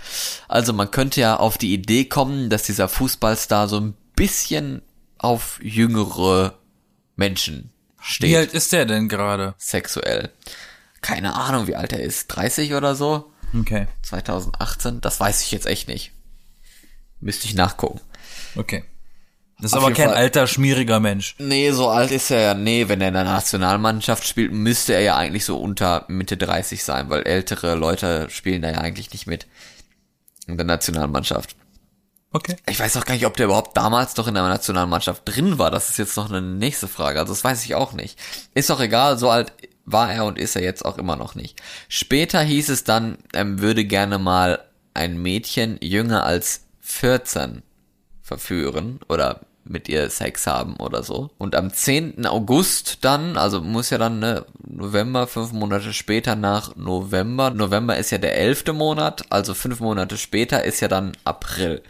[0.49, 4.83] Also man könnte ja auf die Idee kommen, dass dieser Fußballstar so ein bisschen
[5.27, 6.59] auf jüngere
[7.17, 8.31] Menschen steht.
[8.31, 9.55] Wie alt ist der denn gerade?
[9.59, 10.31] Sexuell.
[11.03, 13.87] keine Ahnung, wie alt er ist, 30 oder so, Okay.
[14.03, 16.13] 2018, das weiß ich jetzt echt nicht.
[17.21, 18.01] Müsste ich nachgucken.
[18.57, 18.85] Okay.
[19.59, 20.17] Das ist Auf aber kein Fall.
[20.17, 21.35] alter, schmieriger Mensch.
[21.39, 22.55] Nee, so alt ist er ja.
[22.55, 26.83] Nee, wenn er in der Nationalmannschaft spielt, müsste er ja eigentlich so unter Mitte 30
[26.85, 29.47] sein, weil ältere Leute spielen da ja eigentlich nicht mit.
[30.47, 31.57] In der Nationalmannschaft.
[32.37, 32.57] Okay.
[32.69, 35.71] Ich weiß auch gar nicht, ob der überhaupt damals noch in der Nationalmannschaft drin war.
[35.71, 37.19] Das ist jetzt noch eine nächste Frage.
[37.19, 38.19] Also das weiß ich auch nicht.
[38.53, 39.55] Ist auch egal, so alt
[39.87, 41.63] war er und ist er jetzt auch immer noch nicht.
[41.89, 44.59] Später hieß es dann, er würde gerne mal
[44.93, 47.63] ein Mädchen jünger als 14
[48.21, 51.31] verführen oder mit ihr Sex haben oder so.
[51.39, 52.27] Und am 10.
[52.27, 57.49] August dann, also muss ja dann ne, November, fünf Monate später nach November.
[57.49, 61.83] November ist ja der elfte Monat, also fünf Monate später ist ja dann April.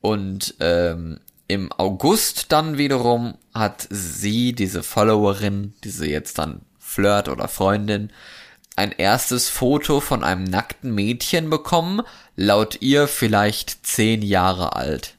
[0.00, 7.48] Und ähm, im August dann wiederum hat sie, diese Followerin, diese jetzt dann Flirt oder
[7.48, 8.12] Freundin,
[8.76, 12.02] ein erstes Foto von einem nackten Mädchen bekommen,
[12.36, 15.16] laut ihr vielleicht zehn Jahre alt.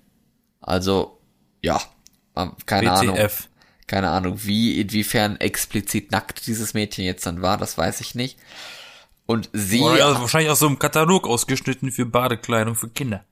[0.61, 1.19] Also,
[1.61, 1.81] ja,
[2.35, 3.17] ähm, keine Ahnung.
[3.17, 3.49] WTF.
[3.87, 8.37] Keine Ahnung, wie, inwiefern explizit nackt dieses Mädchen jetzt dann war, das weiß ich nicht.
[9.25, 13.25] Und sie, Oder also wahrscheinlich aus so einem Katalog ausgeschnitten für Badekleidung für Kinder.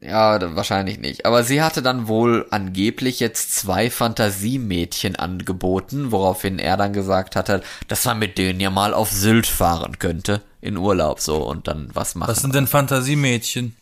[0.00, 1.26] Ja, wahrscheinlich nicht.
[1.26, 7.62] Aber sie hatte dann wohl angeblich jetzt zwei Fantasiemädchen angeboten, woraufhin er dann gesagt hatte,
[7.88, 11.88] dass man mit denen ja mal auf Sylt fahren könnte, in Urlaub so und dann
[11.94, 12.30] was machen.
[12.30, 13.74] Was sind denn Fantasiemädchen?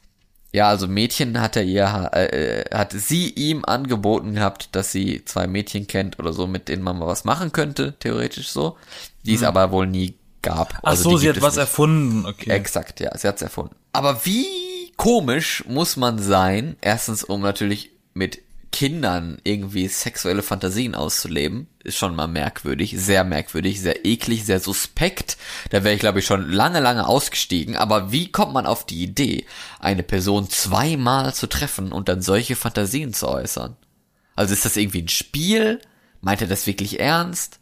[0.53, 5.23] Ja, also Mädchen hat er ihr, äh, äh, hat sie ihm angeboten gehabt, dass sie
[5.25, 8.77] zwei Mädchen kennt oder so, mit denen man mal was machen könnte, theoretisch so,
[9.25, 10.73] die es aber wohl nie gab.
[10.73, 10.79] Hm.
[10.83, 11.61] Ach Also so, sie hat was nicht.
[11.61, 12.25] erfunden.
[12.25, 12.51] Okay.
[12.51, 13.75] Exakt, ja, sie hat's erfunden.
[13.93, 14.47] Aber wie
[14.97, 18.41] komisch muss man sein, erstens um natürlich mit
[18.77, 25.39] Kindern irgendwie sexuelle Fantasien auszuleben, ist schon mal merkwürdig, sehr merkwürdig, sehr eklig, sehr suspekt.
[25.71, 27.75] Da wäre ich, glaube ich, schon lange, lange ausgestiegen.
[27.77, 29.47] Aber wie kommt man auf die Idee,
[29.81, 33.77] eine Person zweimal zu treffen und dann solche Fantasien zu äußern?
[34.35, 35.81] Also ist das irgendwie ein Spiel?
[36.21, 37.61] Meint er das wirklich ernst?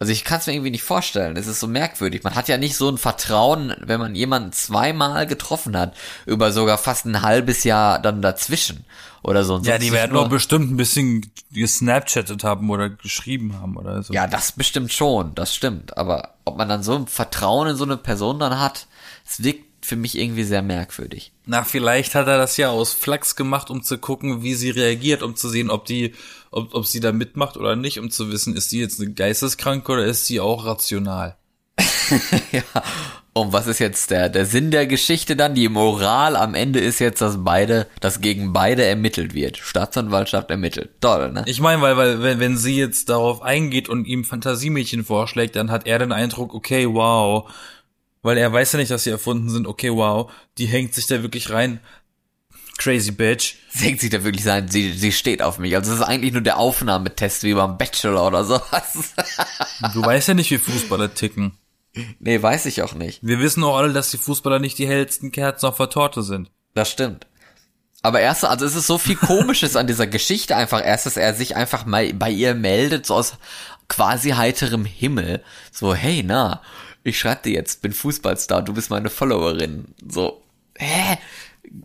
[0.00, 1.36] Also ich kann es mir irgendwie nicht vorstellen.
[1.36, 2.24] Es ist so merkwürdig.
[2.24, 5.94] Man hat ja nicht so ein Vertrauen, wenn man jemanden zweimal getroffen hat,
[6.26, 8.84] über sogar fast ein halbes Jahr dann dazwischen
[9.22, 9.54] oder so.
[9.54, 14.02] Und Ja, die werden nur- doch bestimmt ein bisschen gesnapchattet haben oder geschrieben haben oder
[14.02, 14.12] so.
[14.12, 15.96] Ja, das bestimmt schon, das stimmt.
[15.96, 18.86] Aber ob man dann so ein Vertrauen in so eine Person dann hat,
[19.26, 21.32] es wirkt für mich irgendwie sehr merkwürdig.
[21.46, 25.22] Na, vielleicht hat er das ja aus Flachs gemacht, um zu gucken, wie sie reagiert,
[25.22, 26.14] um zu sehen, ob die,
[26.54, 29.92] ob, ob sie da mitmacht oder nicht, um zu wissen, ist sie jetzt eine Geisteskranke
[29.92, 31.36] oder ist sie auch rational?
[32.52, 32.62] ja.
[33.36, 35.56] Und was ist jetzt der, der Sinn der Geschichte dann?
[35.56, 39.56] Die Moral am Ende ist jetzt, dass beide, dass gegen beide ermittelt wird.
[39.56, 40.90] Staatsanwaltschaft ermittelt.
[41.00, 41.42] Toll, ne?
[41.46, 45.72] Ich meine, weil, weil, wenn, wenn sie jetzt darauf eingeht und ihm Fantasiemädchen vorschlägt, dann
[45.72, 47.50] hat er den Eindruck, okay, wow,
[48.22, 51.22] weil er weiß ja nicht, dass sie erfunden sind, okay, wow, die hängt sich da
[51.22, 51.80] wirklich rein.
[52.78, 53.56] Crazy bitch.
[53.80, 55.76] Denkt sich da wirklich sein, sie, sie steht auf mich.
[55.76, 59.14] Also es ist eigentlich nur der Aufnahmetest wie beim Bachelor oder sowas.
[59.92, 61.58] Du weißt ja nicht, wie Fußballer ticken.
[62.18, 63.20] nee, weiß ich auch nicht.
[63.22, 66.50] Wir wissen auch alle, dass die Fußballer nicht die hellsten Kerzen auf der Torte sind.
[66.74, 67.26] Das stimmt.
[68.02, 70.84] Aber erst, also es ist so viel Komisches an dieser Geschichte einfach.
[70.84, 73.34] Erst, dass er sich einfach mal bei ihr meldet, so aus
[73.88, 75.42] quasi heiterem Himmel.
[75.72, 76.60] So, hey, na,
[77.02, 79.86] ich schreib dir jetzt, bin Fußballstar, du bist meine Followerin.
[80.06, 80.42] So,
[80.76, 81.18] hä?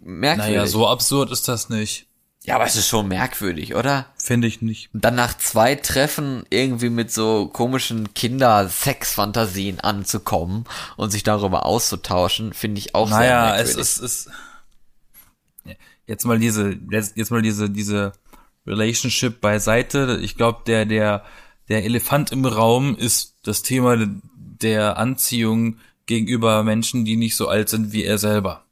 [0.02, 0.56] Merkwürdig.
[0.56, 2.08] Naja, so absurd ist das nicht.
[2.43, 4.06] Ja, aber es ist schon merkwürdig, oder?
[4.17, 4.89] Finde ich nicht.
[4.93, 10.63] Und dann nach zwei Treffen irgendwie mit so komischen Kinder-Sex-Fantasien anzukommen
[10.95, 13.80] und sich darüber auszutauschen, finde ich auch Naja, sehr es merkwürdig.
[13.82, 14.30] ist, es
[16.08, 18.13] jetzt mal diese, jetzt, jetzt mal diese, diese
[18.65, 20.19] Relationship beiseite.
[20.21, 21.23] Ich glaube, der, der,
[21.67, 27.69] der Elefant im Raum ist das Thema der Anziehung gegenüber Menschen, die nicht so alt
[27.69, 28.65] sind wie er selber.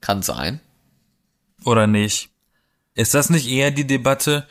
[0.00, 0.60] Kann sein.
[1.64, 2.30] Oder nicht?
[2.94, 4.46] Ist das nicht eher die Debatte,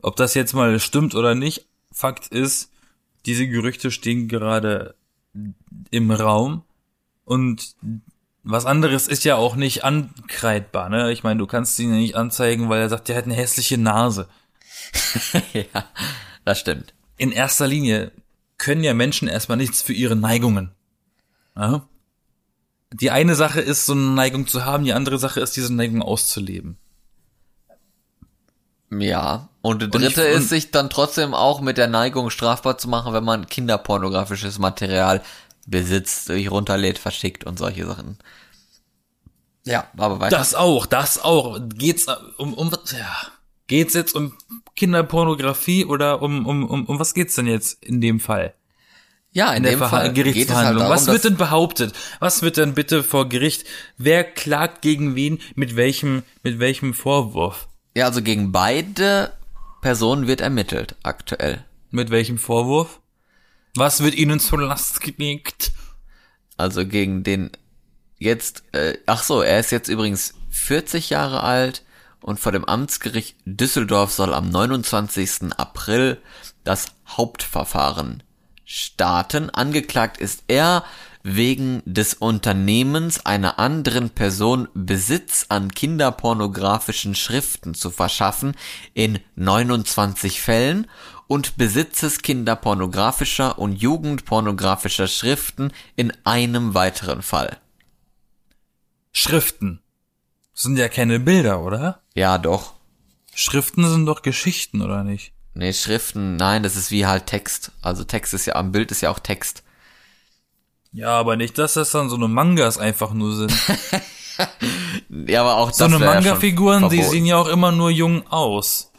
[0.00, 1.66] ob das jetzt mal stimmt oder nicht?
[1.92, 2.70] Fakt ist,
[3.26, 4.94] diese Gerüchte stehen gerade
[5.90, 6.62] im Raum
[7.24, 7.74] und
[8.42, 11.12] was anderes ist ja auch nicht ankreidbar, ne?
[11.12, 13.76] Ich meine, du kannst ihn ja nicht anzeigen, weil er sagt, der hat eine hässliche
[13.76, 14.28] Nase.
[15.52, 15.84] ja,
[16.44, 16.94] das stimmt.
[17.18, 18.12] In erster Linie
[18.56, 20.72] können ja Menschen erstmal nichts für ihre Neigungen.
[21.56, 21.86] Ja?
[22.92, 26.02] Die eine Sache ist, so eine Neigung zu haben, die andere Sache ist, diese Neigung
[26.02, 26.78] auszuleben.
[28.90, 29.48] Ja.
[29.60, 33.12] Und ich- dritte und- ist, sich dann trotzdem auch mit der Neigung strafbar zu machen,
[33.12, 35.22] wenn man kinderpornografisches Material
[35.66, 38.18] besitzt, sich runterlädt, verschickt und solche Sachen.
[39.66, 40.38] Ja, aber weiter.
[40.38, 41.58] Das auch, das auch.
[41.74, 42.92] Geht's äh, um, um was?
[42.92, 43.14] Ja.
[43.66, 44.32] Geht's jetzt um
[44.76, 48.54] Kinderpornografie oder um, um, um, um was geht's denn jetzt in dem Fall?
[49.32, 50.78] Ja, in, in der dem Fall geht es halt Gerichtsverhandlung.
[50.78, 51.94] darum, Was wird denn behauptet?
[52.18, 53.64] Was wird denn bitte vor Gericht?
[53.96, 55.38] Wer klagt gegen wen?
[55.54, 57.68] Mit welchem, mit welchem Vorwurf?
[57.94, 59.32] Ja, also gegen beide
[59.82, 61.64] Personen wird ermittelt, aktuell.
[61.90, 63.00] Mit welchem Vorwurf?
[63.76, 65.72] Was wird ihnen zur Last gelegt?
[66.56, 67.50] Also gegen den
[68.18, 71.84] jetzt, äh, ach so, er ist jetzt übrigens 40 Jahre alt
[72.20, 75.52] und vor dem Amtsgericht Düsseldorf soll am 29.
[75.56, 76.20] April
[76.64, 78.22] das Hauptverfahren
[78.68, 79.48] starten.
[79.48, 80.84] Angeklagt ist er
[81.22, 88.54] wegen des Unternehmens einer anderen Person Besitz an kinderpornografischen Schriften zu verschaffen
[88.92, 90.86] in 29 Fällen
[91.26, 97.58] und Besitzes kinderpornografischer und jugendpornografischer Schriften in einem weiteren Fall.
[99.12, 99.80] Schriften.
[100.52, 102.02] Sind ja keine Bilder, oder?
[102.14, 102.74] Ja, doch.
[103.34, 105.32] Schriften sind doch Geschichten, oder nicht?
[105.58, 107.72] Nee, Schriften, nein, das ist wie halt Text.
[107.82, 109.64] Also Text ist ja, am Bild ist ja auch Text.
[110.92, 113.52] Ja, aber nicht, dass das dann so eine Mangas einfach nur sind.
[115.26, 117.90] Ja, aber auch So das eine wär ja Manga-Figuren, die sehen ja auch immer nur
[117.90, 118.92] jung aus.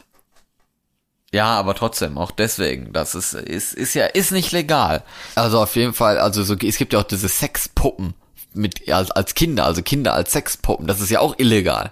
[1.32, 5.02] Ja, aber trotzdem, auch deswegen, das ist, ist, ist ja, ist nicht legal.
[5.36, 8.12] Also auf jeden Fall, also so, es gibt ja auch diese Sexpuppen
[8.52, 11.90] mit, als, als Kinder, also Kinder als Sexpuppen, das ist ja auch illegal.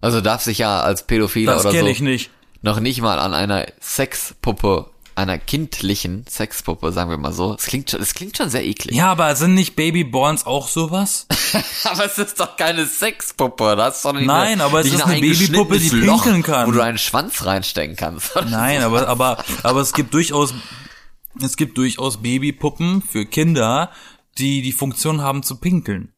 [0.00, 2.30] Also darf sich ja als Pädophiler Das oder kenne so ich nicht.
[2.62, 7.54] Noch nicht mal an einer Sexpuppe, einer kindlichen Sexpuppe, sagen wir mal so.
[7.54, 8.96] Es klingt schon, es klingt schon sehr eklig.
[8.96, 11.26] Ja, aber sind nicht Babyborns auch sowas?
[11.84, 15.10] Aber es ist doch keine Sexpuppe, das ist doch nicht Nein, aber es ist ein
[15.10, 16.66] eine Babypuppe, die Loch, pinkeln kann.
[16.66, 18.34] Wo du einen Schwanz reinstecken kannst.
[18.48, 20.54] Nein, aber, aber, aber es gibt durchaus,
[21.42, 23.90] es gibt durchaus Babypuppen für Kinder,
[24.38, 26.14] die die Funktion haben zu pinkeln.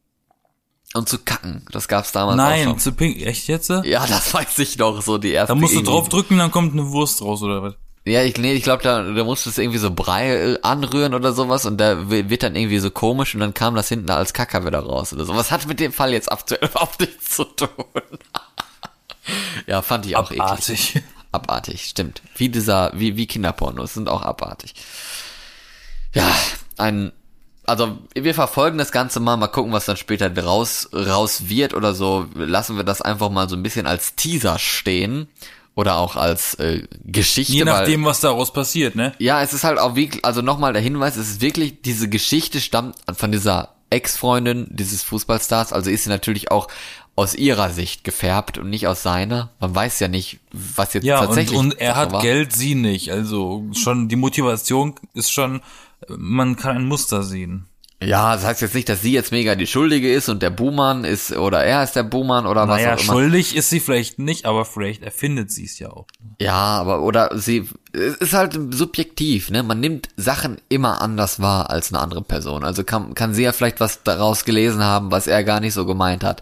[0.95, 3.27] Und zu kacken, das gab's damals auch Nein, zu pinkeln.
[3.27, 3.69] Echt jetzt?
[3.69, 5.53] Da Ja, das weiß ich noch, so die erste.
[5.55, 7.73] musst du drauf drücken, dann kommt eine Wurst raus, oder was?
[8.07, 11.13] Ja, ich, nee, ich glaube, da, da musst du es irgendwie so Brei äh, anrühren
[11.15, 14.09] oder sowas und da wi- wird dann irgendwie so komisch und dann kam das hinten
[14.11, 15.35] als Kacker wieder raus oder so.
[15.35, 17.67] Was hat mit dem Fall jetzt aktuell überhaupt nichts zu tun?
[19.67, 20.41] ja, fand ich auch eklig.
[20.41, 21.01] Abartig.
[21.31, 22.21] Abartig, stimmt.
[22.37, 24.75] Wie dieser, wie, wie Kinderpornos sind auch abartig.
[26.13, 26.29] Ja,
[26.77, 27.11] ein,
[27.65, 31.93] also wir verfolgen das Ganze mal, mal gucken, was dann später raus, raus wird oder
[31.93, 32.25] so.
[32.35, 35.27] Lassen wir das einfach mal so ein bisschen als Teaser stehen
[35.75, 37.53] oder auch als äh, Geschichte.
[37.53, 39.13] Je weil- nachdem, was daraus passiert, ne?
[39.19, 42.61] ja, es ist halt auch wirklich, also nochmal der Hinweis, es ist wirklich, diese Geschichte
[42.61, 46.67] stammt von dieser Ex-Freundin dieses Fußballstars, also ist sie natürlich auch
[47.17, 49.51] aus ihrer Sicht gefärbt und nicht aus seiner.
[49.61, 52.21] Man weiß ja nicht, was jetzt Ja, und, tatsächlich und er Sache hat war.
[52.21, 53.11] Geld, sie nicht.
[53.11, 55.61] Also schon die Motivation ist schon,
[56.09, 57.67] man kann ein Muster sehen.
[58.03, 61.05] Ja, das heißt jetzt nicht, dass sie jetzt mega die Schuldige ist und der Buhmann
[61.05, 63.13] ist, oder er ist der Buhmann oder was Naja, auch immer.
[63.13, 66.05] schuldig ist sie vielleicht nicht, aber vielleicht erfindet sie es ja auch.
[66.39, 69.63] Ja, aber oder sie es ist halt subjektiv, ne?
[69.63, 72.65] Man nimmt Sachen immer anders wahr als eine andere Person.
[72.65, 75.85] Also kann kann sie ja vielleicht was daraus gelesen haben, was er gar nicht so
[75.85, 76.41] gemeint hat.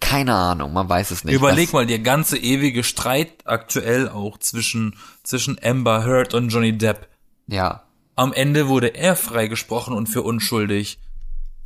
[0.00, 1.34] Keine Ahnung, man weiß es nicht.
[1.34, 7.08] Überleg mal, der ganze ewige Streit aktuell auch zwischen, zwischen Amber Heard und Johnny Depp.
[7.48, 7.82] Ja.
[8.14, 10.98] Am Ende wurde er freigesprochen und für unschuldig.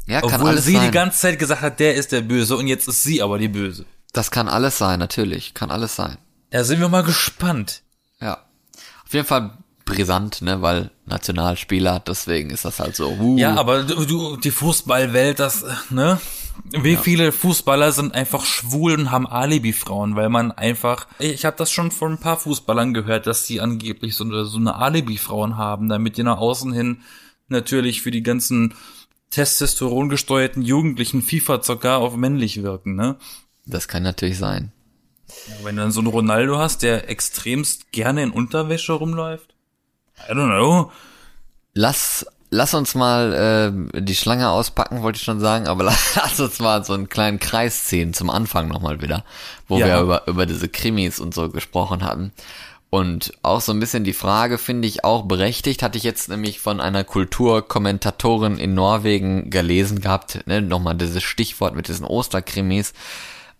[0.06, 0.84] Ja, kann Obwohl alles sie sein.
[0.86, 3.48] die ganze Zeit gesagt hat, der ist der Böse und jetzt ist sie aber die
[3.48, 3.84] Böse.
[4.12, 6.16] das kann alles sein, natürlich, kann alles sein.
[6.50, 7.82] Da sind wir mal gespannt.
[8.20, 8.38] Ja.
[9.04, 9.50] Auf jeden Fall
[9.84, 13.10] brisant, ne, weil Nationalspieler, deswegen ist das halt so.
[13.10, 16.20] Uh, Ja, aber du, du die Fußballwelt, das, ne?
[16.70, 21.70] Wie viele Fußballer sind einfach schwul und haben Alibi-Frauen, weil man einfach, ich habe das
[21.70, 25.88] schon von ein paar Fußballern gehört, dass die angeblich so eine, so eine Alibi-Frauen haben,
[25.88, 27.02] damit die nach außen hin
[27.48, 28.74] natürlich für die ganzen
[29.30, 33.16] Testosteron gesteuerten Jugendlichen FIFA-Zocker auf männlich wirken, ne?
[33.64, 34.72] Das kann natürlich sein.
[35.62, 39.54] Wenn du dann so einen Ronaldo hast, der extremst gerne in Unterwäsche rumläuft.
[40.28, 40.92] I don't know.
[41.74, 45.84] Lass, lass uns mal ähm, die Schlange auspacken, wollte ich schon sagen, aber
[46.16, 49.24] lass uns mal so einen kleinen Kreis ziehen zum Anfang nochmal wieder,
[49.68, 49.86] wo Ja.
[49.86, 52.32] wir über, über diese Krimis und so gesprochen hatten.
[52.88, 56.60] Und auch so ein bisschen die Frage finde ich auch berechtigt, hatte ich jetzt nämlich
[56.60, 62.92] von einer Kulturkommentatorin in Norwegen gelesen gehabt, ne, nochmal dieses Stichwort mit diesen Osterkrimis,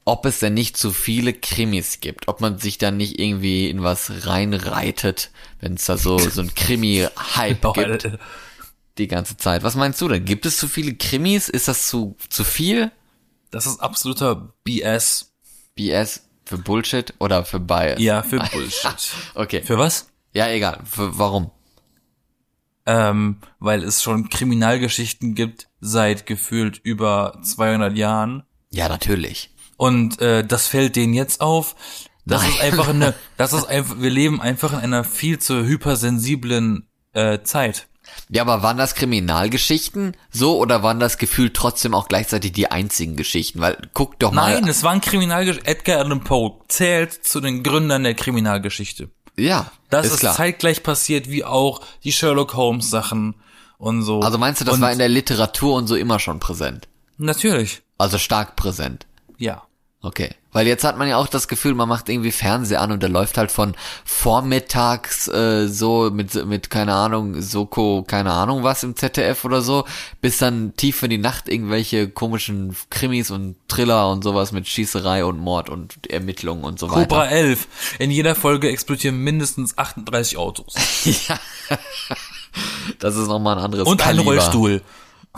[0.04, 3.82] ob es denn nicht zu viele Krimis gibt, ob man sich dann nicht irgendwie in
[3.82, 8.08] was reinreitet, wenn es da so, so ein Krimi-Hype gibt.
[8.98, 9.62] Die ganze Zeit.
[9.62, 10.24] Was meinst du denn?
[10.24, 11.48] Gibt es zu viele Krimis?
[11.48, 12.90] Ist das zu, zu viel?
[13.50, 15.32] Das ist absoluter BS.
[15.74, 18.00] BS für Bullshit oder für Bias?
[18.00, 19.12] Ja, für Bullshit.
[19.34, 19.62] Okay.
[19.62, 20.08] für was?
[20.32, 20.80] ja, egal.
[20.84, 21.50] Für, warum?
[22.86, 28.44] Ähm, weil es schon Kriminalgeschichten gibt seit gefühlt über 200 Jahren.
[28.70, 29.50] Ja, natürlich.
[29.76, 31.74] Und äh, das fällt denen jetzt auf.
[32.26, 32.50] Das Nein.
[32.50, 37.40] ist einfach eine, das ist einfach, wir leben einfach in einer viel zu hypersensiblen äh,
[37.42, 37.88] Zeit.
[38.28, 43.16] Ja, aber waren das Kriminalgeschichten so oder waren das Gefühl trotzdem auch gleichzeitig die einzigen
[43.16, 43.60] Geschichten?
[43.60, 44.52] Weil guck doch mal.
[44.54, 45.70] Nein, es waren Kriminalgeschichten.
[45.70, 49.10] Edgar Allan Poe zählt zu den Gründern der Kriminalgeschichte.
[49.38, 50.34] Ja, Das ist ist, klar.
[50.34, 53.34] zeitgleich passiert wie auch die Sherlock Holmes Sachen
[53.78, 54.20] und so.
[54.20, 56.88] Also meinst du, das und war in der Literatur und so immer schon präsent?
[57.18, 57.82] Natürlich.
[57.98, 59.06] Also stark präsent.
[59.38, 59.66] Ja.
[60.02, 60.30] Okay.
[60.52, 63.08] Weil jetzt hat man ja auch das Gefühl, man macht irgendwie Fernseher an und der
[63.08, 63.74] läuft halt von
[64.04, 69.84] vormittags äh, so mit, mit, keine Ahnung, Soko, keine Ahnung was im ZDF oder so,
[70.20, 75.24] bis dann tief in die Nacht irgendwelche komischen Krimis und Thriller und sowas mit Schießerei
[75.24, 77.02] und Mord und Ermittlungen und so weiter.
[77.02, 77.66] Cobra 11.
[77.98, 80.74] In jeder Folge explodieren mindestens 38 Autos.
[81.28, 81.38] ja.
[82.98, 84.30] Das ist nochmal ein anderes Und ein Kaliber.
[84.30, 84.82] Rollstuhl.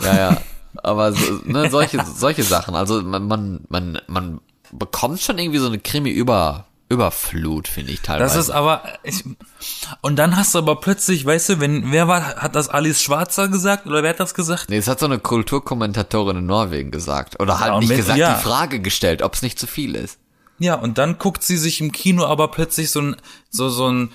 [0.01, 0.41] Ja, ja.
[0.83, 2.75] Aber so, ne, solche, solche Sachen.
[2.75, 4.39] Also man, man, man, man
[4.71, 8.35] bekommt schon irgendwie so eine Krimi über Überflut, finde ich teilweise.
[8.35, 9.23] Das ist aber ich,
[10.01, 13.47] und dann hast du aber plötzlich, weißt du, wenn wer war, hat das Alice Schwarzer
[13.47, 14.65] gesagt oder wer hat das gesagt?
[14.69, 17.39] Nee, es hat so eine Kulturkommentatorin in Norwegen gesagt.
[17.39, 18.33] Oder halt Ja, und nicht wenn- gesagt, ja.
[18.35, 20.17] die Frage gestellt, ob es nicht zu viel ist.
[20.57, 23.15] Ja, und dann guckt sie sich im Kino aber plötzlich so ein
[23.51, 24.11] so so ein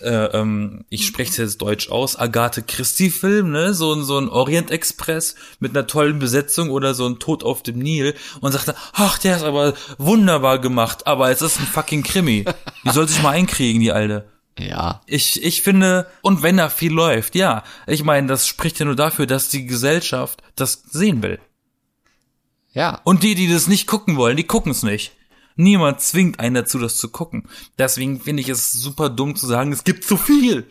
[0.00, 4.28] äh, ähm, ich spreche jetzt Deutsch aus, Agathe Christie Film, ne, so ein so ein
[4.28, 8.74] Orient Express mit einer tollen Besetzung oder so ein Tod auf dem Nil und sagte,
[8.92, 12.44] ach, der ist aber wunderbar gemacht, aber es ist ein fucking Krimi.
[12.84, 14.28] Die soll sich mal einkriegen, die alte.
[14.58, 15.02] Ja.
[15.06, 18.96] Ich, ich finde, und wenn da viel läuft, ja, ich meine, das spricht ja nur
[18.96, 21.38] dafür, dass die Gesellschaft das sehen will.
[22.72, 23.00] Ja.
[23.04, 25.12] Und die, die das nicht gucken wollen, die gucken es nicht.
[25.60, 27.48] Niemand zwingt einen dazu, das zu gucken.
[27.78, 30.70] Deswegen finde ich es super dumm zu sagen, es gibt zu viel.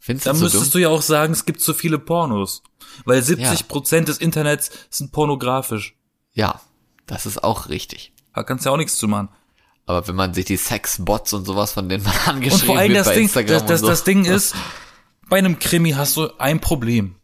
[0.00, 0.72] Findest Dann du so müsstest dumm?
[0.72, 2.62] du ja auch sagen, es gibt zu viele Pornos.
[3.04, 5.94] Weil 70 Prozent des Internets sind pornografisch.
[6.32, 6.60] Ja.
[7.06, 8.12] Das ist auch richtig.
[8.34, 9.28] Da kannst du ja auch nichts zu machen.
[9.84, 12.92] Aber wenn man sich die Sexbots und sowas, von denen man angeschrieben Und vor allem
[12.92, 13.90] wird das bei Ding, Instagram das, das, und so.
[13.92, 14.54] das Ding ist,
[15.28, 17.16] bei einem Krimi hast du ein Problem.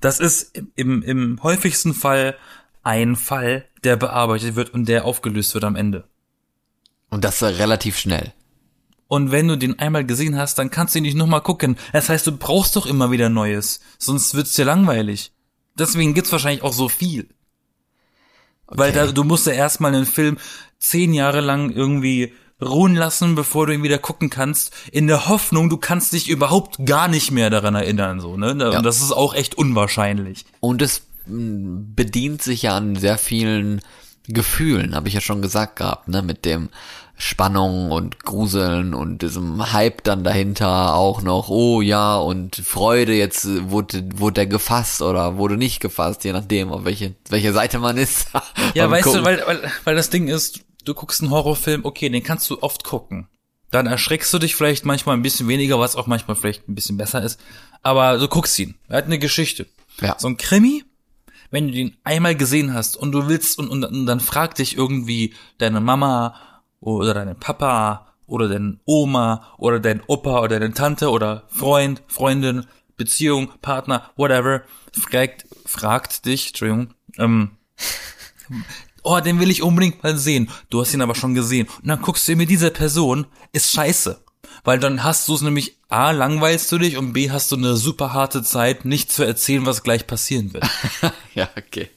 [0.00, 2.36] Das ist im, im häufigsten Fall
[2.88, 6.08] ein Fall, der bearbeitet wird und der aufgelöst wird am Ende.
[7.10, 8.32] Und das relativ schnell.
[9.08, 11.76] Und wenn du den einmal gesehen hast, dann kannst du ihn nicht nochmal gucken.
[11.92, 13.80] Das heißt, du brauchst doch immer wieder Neues.
[13.98, 15.32] Sonst wird's dir langweilig.
[15.78, 17.28] Deswegen gibt's wahrscheinlich auch so viel.
[18.66, 20.38] Weil da, du musst ja erstmal einen Film
[20.78, 25.70] zehn Jahre lang irgendwie ruhen lassen, bevor du ihn wieder gucken kannst, in der Hoffnung,
[25.70, 28.56] du kannst dich überhaupt gar nicht mehr daran erinnern, so, ne?
[28.58, 28.78] Ja.
[28.78, 30.44] Und das ist auch echt unwahrscheinlich.
[30.60, 33.80] Und es bedient sich ja an sehr vielen
[34.26, 36.68] Gefühlen, habe ich ja schon gesagt gehabt, ne, mit dem
[37.16, 43.46] Spannung und Gruseln und diesem Hype dann dahinter auch noch, oh ja, und Freude, jetzt
[43.70, 47.96] wurde, wurde der gefasst oder wurde nicht gefasst, je nachdem, auf welche, welche Seite man
[47.96, 48.28] ist.
[48.74, 49.20] Ja, weißt Gucken.
[49.20, 52.62] du, weil, weil, weil das Ding ist, du guckst einen Horrorfilm, okay, den kannst du
[52.62, 53.26] oft gucken.
[53.70, 56.96] Dann erschreckst du dich vielleicht manchmal ein bisschen weniger, was auch manchmal vielleicht ein bisschen
[56.96, 57.40] besser ist.
[57.82, 58.76] Aber du guckst ihn.
[58.88, 59.66] Er hat eine Geschichte.
[60.00, 60.16] Ja.
[60.18, 60.84] So ein Krimi,
[61.50, 64.76] wenn du den einmal gesehen hast und du willst und, und, und dann fragt dich
[64.76, 66.34] irgendwie deine Mama
[66.80, 72.66] oder deine Papa oder deine Oma oder dein Opa oder deine Tante oder Freund, Freundin,
[72.96, 77.52] Beziehung, Partner, whatever, fragt, fragt dich, Entschuldigung, ähm,
[79.02, 80.50] oh, den will ich unbedingt mal sehen.
[80.70, 81.68] Du hast ihn aber schon gesehen.
[81.80, 84.20] Und dann guckst du mir diese Person, ist scheiße.
[84.64, 87.76] Weil dann hast du es nämlich, A, langweilst du dich und B, hast du eine
[87.76, 90.64] super harte Zeit, nicht zu erzählen, was gleich passieren wird.
[91.34, 91.90] ja, okay.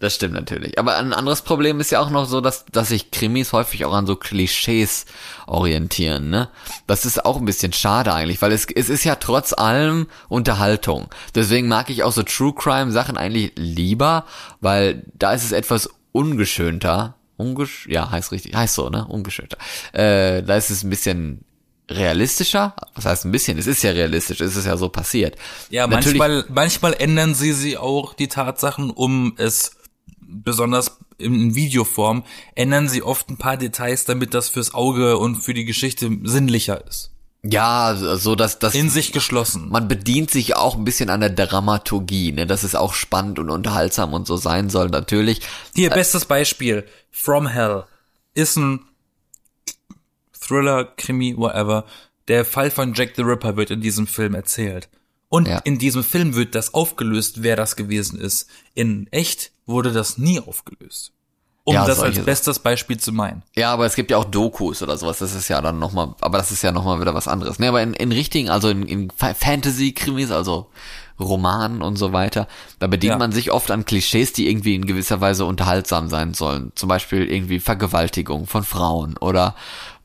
[0.00, 0.78] Das stimmt natürlich.
[0.78, 3.92] Aber ein anderes Problem ist ja auch noch so, dass, dass sich Krimis häufig auch
[3.92, 5.06] an so Klischees
[5.46, 6.50] orientieren, ne?
[6.86, 11.08] Das ist auch ein bisschen schade eigentlich, weil es, es ist ja trotz allem Unterhaltung.
[11.34, 14.24] Deswegen mag ich auch so True Crime Sachen eigentlich lieber,
[14.60, 17.16] weil da ist es etwas ungeschönter.
[17.36, 19.04] Ungesch ja, heißt richtig, heißt so, ne?
[19.04, 19.58] Ungeschönter.
[19.92, 21.44] Äh, da ist es ein bisschen
[21.88, 22.74] realistischer.
[22.94, 23.58] Was heißt ein bisschen?
[23.58, 25.36] Es ist ja realistisch, es ist ja so passiert.
[25.70, 29.72] Ja, Natürlich- manchmal, manchmal ändern sie sie auch die Tatsachen, um es
[30.20, 32.24] besonders in Videoform,
[32.54, 36.86] ändern sie oft ein paar Details, damit das fürs Auge und für die Geschichte sinnlicher
[36.86, 37.10] ist.
[37.44, 39.68] Ja, so dass das In sich geschlossen.
[39.70, 43.48] man bedient sich auch ein bisschen an der Dramaturgie, ne, dass es auch spannend und
[43.48, 45.40] unterhaltsam und so sein soll, natürlich.
[45.74, 46.84] Hier, bestes Beispiel.
[47.10, 47.84] From Hell
[48.34, 48.80] ist ein
[50.48, 51.84] Thriller, Krimi, whatever.
[52.28, 54.88] Der Fall von Jack the Ripper wird in diesem Film erzählt.
[55.28, 55.58] Und Ja.
[55.58, 58.48] in diesem Film wird das aufgelöst, wer das gewesen ist.
[58.74, 61.12] In echt wurde das nie aufgelöst.
[61.64, 63.42] Um Ja, das als bestes Beispiel zu meinen.
[63.54, 66.38] Ja, aber es gibt ja auch Dokus oder sowas, das ist ja dann nochmal, aber
[66.38, 67.58] das ist ja nochmal wieder was anderes.
[67.58, 70.70] Ne, aber in, in richtigen, also in, in Fa- Fantasy-Krimis, also
[71.20, 73.18] Romanen und so weiter, da bedient Ja.
[73.18, 76.72] man sich oft an Klischees, die irgendwie in gewisser Weise unterhaltsam sein sollen.
[76.74, 79.54] Zum Beispiel irgendwie Vergewaltigung von Frauen oder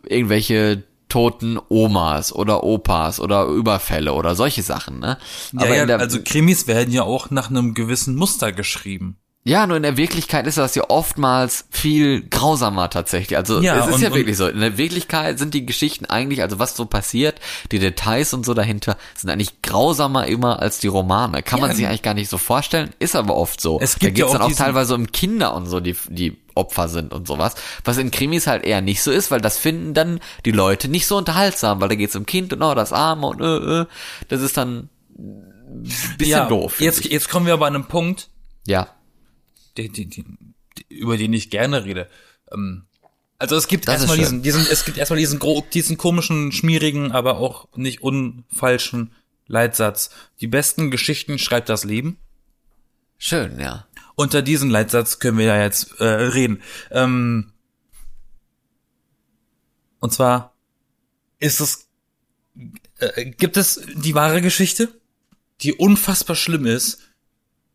[0.07, 5.17] irgendwelche toten Omas oder Opas oder Überfälle oder solche Sachen, ne?
[5.51, 9.17] Ja, ja, also Krimis werden ja auch nach einem gewissen Muster geschrieben.
[9.45, 13.35] Ja, nur in der Wirklichkeit ist das ja oftmals viel grausamer tatsächlich.
[13.37, 14.47] Also Ja, es ist und- ja wirklich so.
[14.47, 17.41] In der Wirklichkeit sind die Geschichten eigentlich, also was so passiert,
[17.73, 21.43] die Details und so dahinter, sind eigentlich grausamer immer als die Romane.
[21.43, 23.79] Kann man Ja, sich eigentlich gar nicht so vorstellen, ist aber oft so.
[23.81, 26.37] Es gibt da geht's ja auch dann auch teilweise um Kinder und so, die, die
[26.55, 27.55] Opfer sind und sowas.
[27.83, 31.07] Was in Krimis halt eher nicht so ist, weil das finden dann die Leute nicht
[31.07, 33.85] so unterhaltsam, weil da geht's um Kind und oh, das Arme und äh, äh.
[34.29, 35.83] Das ist dann ein
[36.17, 36.79] bisschen ja, doof.
[36.79, 37.11] Jetzt, ich.
[37.11, 38.29] jetzt kommen wir aber an einen Punkt,
[38.65, 38.87] Ja.
[39.77, 40.25] die, die, die,
[40.89, 42.09] über den ich gerne rede.
[42.51, 42.85] Ähm,
[43.39, 45.39] also es gibt Das erstmal diesen, diesen, es gibt erstmal diesen,
[45.73, 49.11] diesen komischen, schmierigen, aber auch nicht unfalschen
[49.47, 50.11] Leitsatz.
[50.39, 52.17] Die besten Geschichten schreibt das Leben.
[53.17, 53.85] Schön, ja.
[54.15, 56.61] Unter diesen Leitsatz können wir ja jetzt äh, reden.
[56.91, 57.53] Ähm,
[59.99, 60.53] und zwar
[61.39, 61.87] ist es,
[62.99, 64.99] äh, gibt es die wahre Geschichte,
[65.61, 66.99] die unfassbar schlimm ist,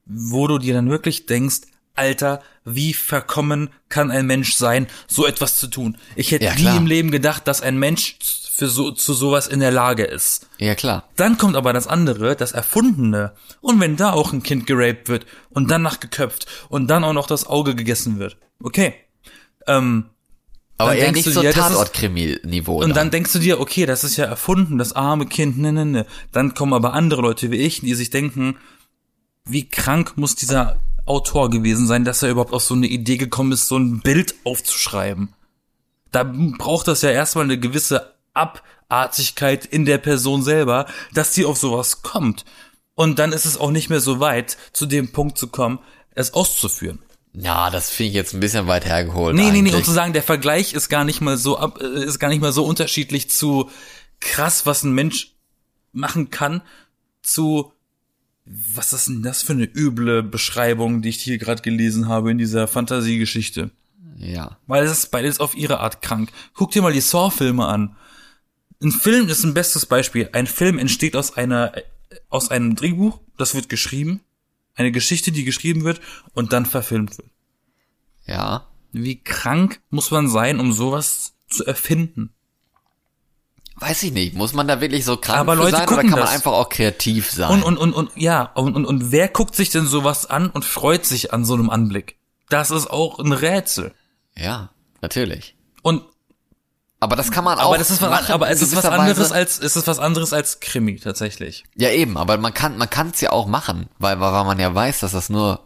[0.05, 1.62] wo du dir dann wirklich denkst,
[1.99, 5.99] Alter, wie verkommen kann ein Mensch sein, so etwas zu tun?
[6.16, 8.16] Ich hätte Ja, nie im Leben gedacht, dass ein Mensch
[8.53, 10.49] für so, zu sowas in der Lage ist.
[10.59, 11.05] Ja, klar.
[11.16, 13.32] Dann kommt aber das andere, das Erfundene.
[13.61, 17.26] Und wenn da auch ein Kind geraped wird und danach geköpft und dann auch noch
[17.28, 18.36] das Auge gegessen wird.
[18.62, 18.94] Okay.
[19.68, 20.07] Ähm,
[20.76, 22.82] Aber eher denkst nicht du so Tatort-Krimi-Niveau.
[22.82, 25.84] und dann denkst du dir, okay, das ist ja erfunden, das arme Kind, ne, ne,
[25.84, 26.07] ne.
[26.32, 28.57] Dann kommen aber andere Leute wie ich, die sich denken,
[29.44, 33.52] wie krank muss dieser Autor gewesen sein, dass er überhaupt auf so eine Idee gekommen
[33.52, 35.34] ist, so ein Bild aufzuschreiben.
[36.12, 41.59] Da braucht das ja erstmal eine gewisse Abartigkeit in der Person selber, dass die auf
[41.59, 42.44] sowas kommt.
[42.94, 45.78] Und dann ist es auch nicht mehr so weit, zu dem Punkt zu kommen,
[46.14, 47.00] es auszuführen.
[47.32, 49.36] Ja, das finde ich jetzt ein bisschen weit hergeholt.
[49.36, 49.74] Nee, nee, nee, eigentlich.
[49.74, 52.40] um zu sagen, der Vergleich ist gar nicht mal so ab, äh, ist gar nicht
[52.40, 53.70] mal so unterschiedlich zu
[54.20, 55.34] krass, was ein Mensch
[55.92, 56.62] machen kann,
[57.22, 57.72] zu
[58.51, 62.38] was ist denn das für eine üble Beschreibung, die ich hier gerade gelesen habe in
[62.38, 63.70] dieser Fantasiegeschichte?
[64.16, 64.59] Ja.
[64.66, 66.30] Weil es ist beides auf ihre Art krank.
[66.55, 67.96] Guck dir mal die Saw-Filme an.
[68.82, 70.30] Ein Film ist ein bestes Beispiel.
[70.32, 71.82] Ein Film entsteht aus einer, äh,
[72.28, 74.20] aus einem Drehbuch, das wird geschrieben,
[74.74, 76.01] eine Geschichte, die geschrieben wird
[76.34, 77.30] und dann verfilmt wird.
[78.26, 78.68] Ja.
[78.92, 82.32] Wie krank muss man sein, um sowas zu erfinden?
[83.81, 84.35] Weiß ich nicht.
[84.35, 86.31] Muss man da wirklich so krank Aber Leute sein oder kann man das.
[86.31, 87.51] einfach auch kreativ sein?
[87.51, 90.64] Und, und, und, und, ja, und, und, und wer guckt sich denn sowas an und
[90.64, 92.16] freut sich an so einem Anblick?
[92.49, 93.95] Das ist auch ein Rätsel.
[94.35, 94.70] ja,
[95.01, 95.55] natürlich.
[95.83, 96.03] Und,
[96.99, 97.66] Aber das kann man auch.
[97.66, 99.35] aber das ist was, machen, aber es ist was anderes Weise.
[99.35, 101.62] als, es ist was anderes als Krimi, tatsächlich.
[101.76, 102.16] Ja, eben.
[102.16, 105.12] Aber man kann, man kann es ja auch machen, weil, weil man ja weiß, dass
[105.12, 105.61] das nur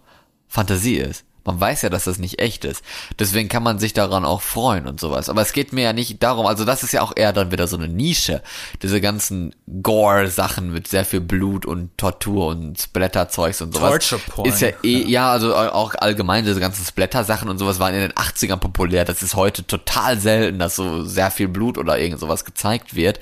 [0.49, 1.25] Fantasie ist.
[1.45, 2.85] Man weiß ja, dass das nicht echt ist.
[3.19, 5.29] Deswegen kann man sich daran auch freuen und sowas.
[5.29, 7.67] Aber es geht mir ja nicht darum, also das ist ja auch eher dann wieder
[7.67, 8.43] so eine Nische.
[8.83, 13.91] Diese ganzen Gore-Sachen mit sehr viel Blut und Tortur und Splatter-Zeugs und sowas.
[13.91, 14.49] Torture Porn.
[14.49, 18.13] Ist ja eh, ja, also auch allgemein diese ganzen Splatter-Sachen und sowas waren in den
[18.13, 19.05] 80ern populär.
[19.05, 23.21] Das ist heute total selten, dass so sehr viel Blut oder irgend sowas gezeigt wird.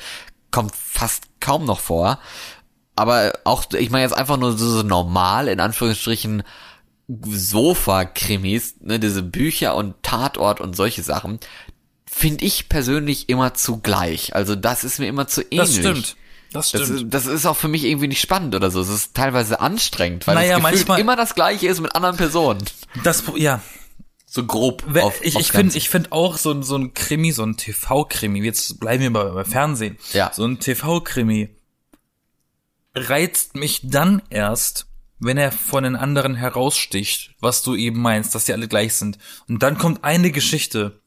[0.51, 2.19] Kommt fast kaum noch vor.
[2.97, 6.43] Aber auch, ich meine jetzt einfach nur so, so normal, in Anführungsstrichen,
[7.25, 11.41] Sofa-Krimis, ne, diese Bücher und Tatort und solche Sachen,
[12.07, 14.35] finde ich persönlich immer zu gleich.
[14.35, 15.59] Also das ist mir immer zu ähnlich.
[15.59, 16.17] Das stimmt.
[16.53, 17.01] Das Das stimmt.
[17.03, 18.81] ist, das ist auch für mich irgendwie nicht spannend oder so.
[18.81, 22.65] Es ist teilweise anstrengend, weil Naja, das Gefühl immer das gleiche ist mit anderen Personen.
[23.05, 23.61] Das, ja,
[24.27, 24.85] So grob.
[25.01, 28.41] Auf, ich ich finde ich finde auch so, ein- so ein Krimi, so ein TV-Krimi,
[28.45, 29.97] jetzt bleiben wir mal beim Fernsehen.
[30.13, 30.33] Ja.
[30.35, 31.51] So ein TV-Krimi
[32.97, 34.87] reizt mich dann erst,
[35.21, 39.19] wenn er von den anderen heraussticht, was du eben meinst, dass die alle gleich sind.
[39.49, 41.01] Und dann kommt eine Geschichte,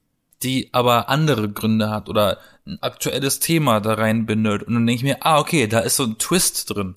[0.44, 4.64] die aber andere Gründe hat oder ein aktuelles Thema da reinbindet.
[4.64, 6.96] Und dann denke ich mir, ah, okay, da ist so ein Twist drin.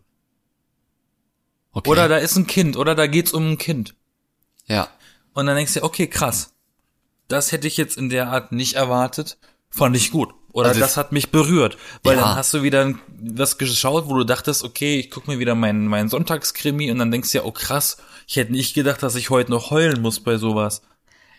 [1.72, 1.88] okay.
[1.88, 3.94] Oder da ist ein Kind, oder da geht's um ein Kind.
[4.66, 4.88] ja.
[5.32, 6.54] Und dann denkst du, okay, krass.
[7.28, 9.36] Das hätte ich jetzt in der Art nicht erwartet.
[9.68, 10.32] Fand ich gut.
[10.56, 11.76] Oder Also das hat mich berührt.
[12.02, 12.22] Weil Ja.
[12.22, 15.86] dann hast du wieder was geschaut, wo du dachtest, okay, ich guck mir wieder meinen,
[15.86, 19.28] meinen Sonntagskrimi und dann denkst du ja, oh krass, ich hätte nicht gedacht, dass ich
[19.28, 20.80] heute noch heulen muss bei sowas.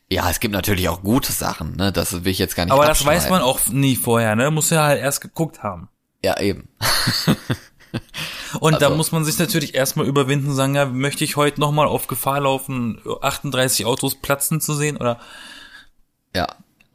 [0.08, 1.92] Ja, es gibt natürlich auch gute Sachen, ne?
[1.92, 4.52] Das will ich jetzt gar nicht Aber das weiß man auch nie vorher, ne?
[4.52, 5.90] Muss ja halt erst geguckt haben.
[6.24, 6.70] Ja, eben.
[8.60, 11.88] Und da Also- muss man sich natürlich erstmal überwinden sagen, ja, möchte ich heute nochmal
[11.88, 15.20] auf Gefahr laufen, 38 Autos platzen zu sehen oder
[16.36, 16.48] Ja.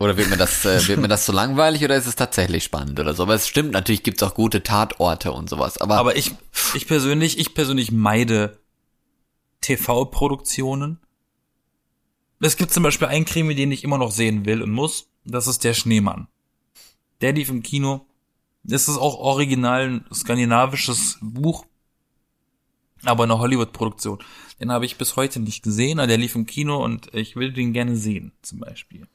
[0.02, 2.98] Oder wird mir das, äh, wird mir das zu langweilig oder ist es tatsächlich spannend
[2.98, 3.22] oder so?
[3.22, 5.78] Aber es stimmt, natürlich gibt's auch gute Tatorte und sowas.
[5.78, 6.34] Aber, Aber ich,
[6.74, 8.58] ich persönlich, ich persönlich meide
[9.60, 10.98] TV-Produktionen.
[12.40, 15.06] Es gibt zum Beispiel einen Krimi, den ich immer noch sehen will und muss.
[15.24, 16.26] Das ist der Schneemann.
[17.20, 18.04] Der lief im Kino.
[18.64, 21.64] Das ist auch original ein skandinavisches Buch,
[23.04, 24.18] aber eine Hollywood-Produktion.
[24.60, 27.52] Den habe ich bis heute nicht gesehen, aber der lief im Kino und ich will
[27.52, 29.06] den gerne sehen, zum Beispiel.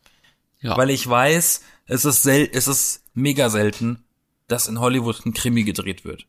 [0.59, 0.75] Ja.
[0.77, 4.03] Weil ich weiß, es ist sel es ist mega selten,
[4.47, 6.25] dass in Hollywood ein Krimi gedreht wird.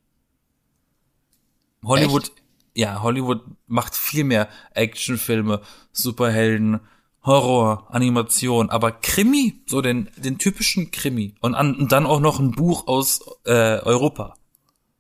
[1.85, 2.33] Hollywood,
[2.75, 5.63] ja, Hollywood macht viel mehr Actionfilme,
[5.93, 6.81] Superhelden,
[7.23, 12.39] Horror, Animation, aber Krimi, so den, den typischen Krimi und, an, und dann auch noch
[12.39, 14.35] ein Buch aus äh, Europa.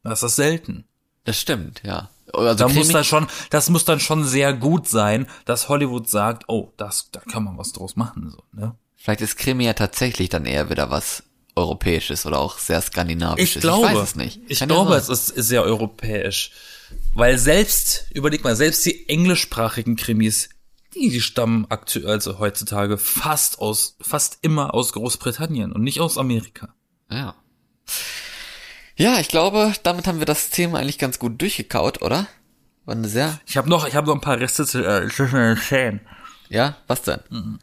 [0.03, 0.85] Das ist selten.
[1.25, 2.11] Das stimmt, ja.
[2.33, 6.09] Also Da muss Krimi- da schon, das muss dann schon sehr gut sein, dass Hollywood
[6.09, 8.75] sagt, oh, das, da kann man was draus machen, so, ne?
[8.99, 11.23] Vielleicht ist Krimi ja tatsächlich dann eher wieder was
[11.55, 13.57] Europäisches oder auch sehr Skandinavisches.
[13.57, 14.41] Ich glaube, ich weiß es nicht.
[14.49, 15.13] Ich Kann ja glaube, sein.
[15.15, 16.51] es ist sehr europäisch.
[17.15, 20.49] Weil selbst, überleg mal, selbst die englischsprachigen Krimis,
[20.95, 26.19] die, die stammen aktuell, also heutzutage fast aus, fast immer aus Großbritannien und nicht aus
[26.19, 26.75] Amerika.
[27.11, 27.35] Ja.
[28.97, 32.27] Ja, ich glaube, damit haben wir das Thema eigentlich ganz gut durchgekaut, oder?
[32.85, 35.09] War eine sehr, Ich habe noch, ich habe noch ein paar Reste zu äh,
[36.49, 37.21] ja, was denn?
[37.31, 37.59] Mhm.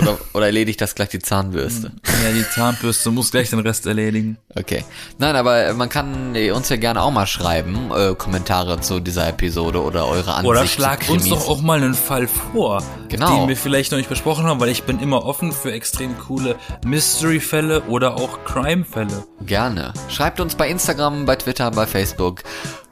[0.00, 1.92] Oder, oder erledigt das gleich die Zahnbürste?
[2.24, 4.38] Ja, die Zahnbürste muss gleich den Rest erledigen.
[4.56, 4.84] Okay.
[5.18, 9.80] Nein, aber man kann uns ja gerne auch mal schreiben, äh, Kommentare zu dieser Episode
[9.80, 13.38] oder eure Ansicht Oder schlag uns doch auch mal einen Fall vor, Genau.
[13.38, 16.56] den wir vielleicht noch nicht besprochen haben, weil ich bin immer offen für extrem coole
[16.84, 19.24] Mystery-Fälle oder auch Crime-Fälle.
[19.42, 19.92] Gerne.
[20.08, 22.42] Schreibt uns bei Instagram, bei Twitter, bei Facebook.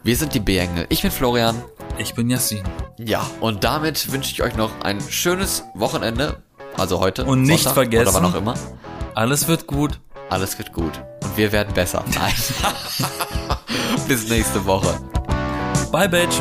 [0.05, 0.87] Wir sind die B-Engel.
[0.89, 1.61] Ich bin Florian.
[1.99, 2.62] Ich bin Yassin.
[2.99, 6.37] Ja, und damit wünsche ich euch noch ein schönes Wochenende.
[6.79, 7.24] Also heute.
[7.24, 8.55] Und nicht Sonntag vergessen- Oder wann auch immer.
[9.14, 9.99] Alles wird gut.
[10.29, 10.93] Alles wird gut.
[11.22, 12.05] Und wir werden besser.
[12.14, 12.33] Nein.
[14.09, 14.99] Bis nächste Woche.
[15.91, 16.41] Bye, Bitch.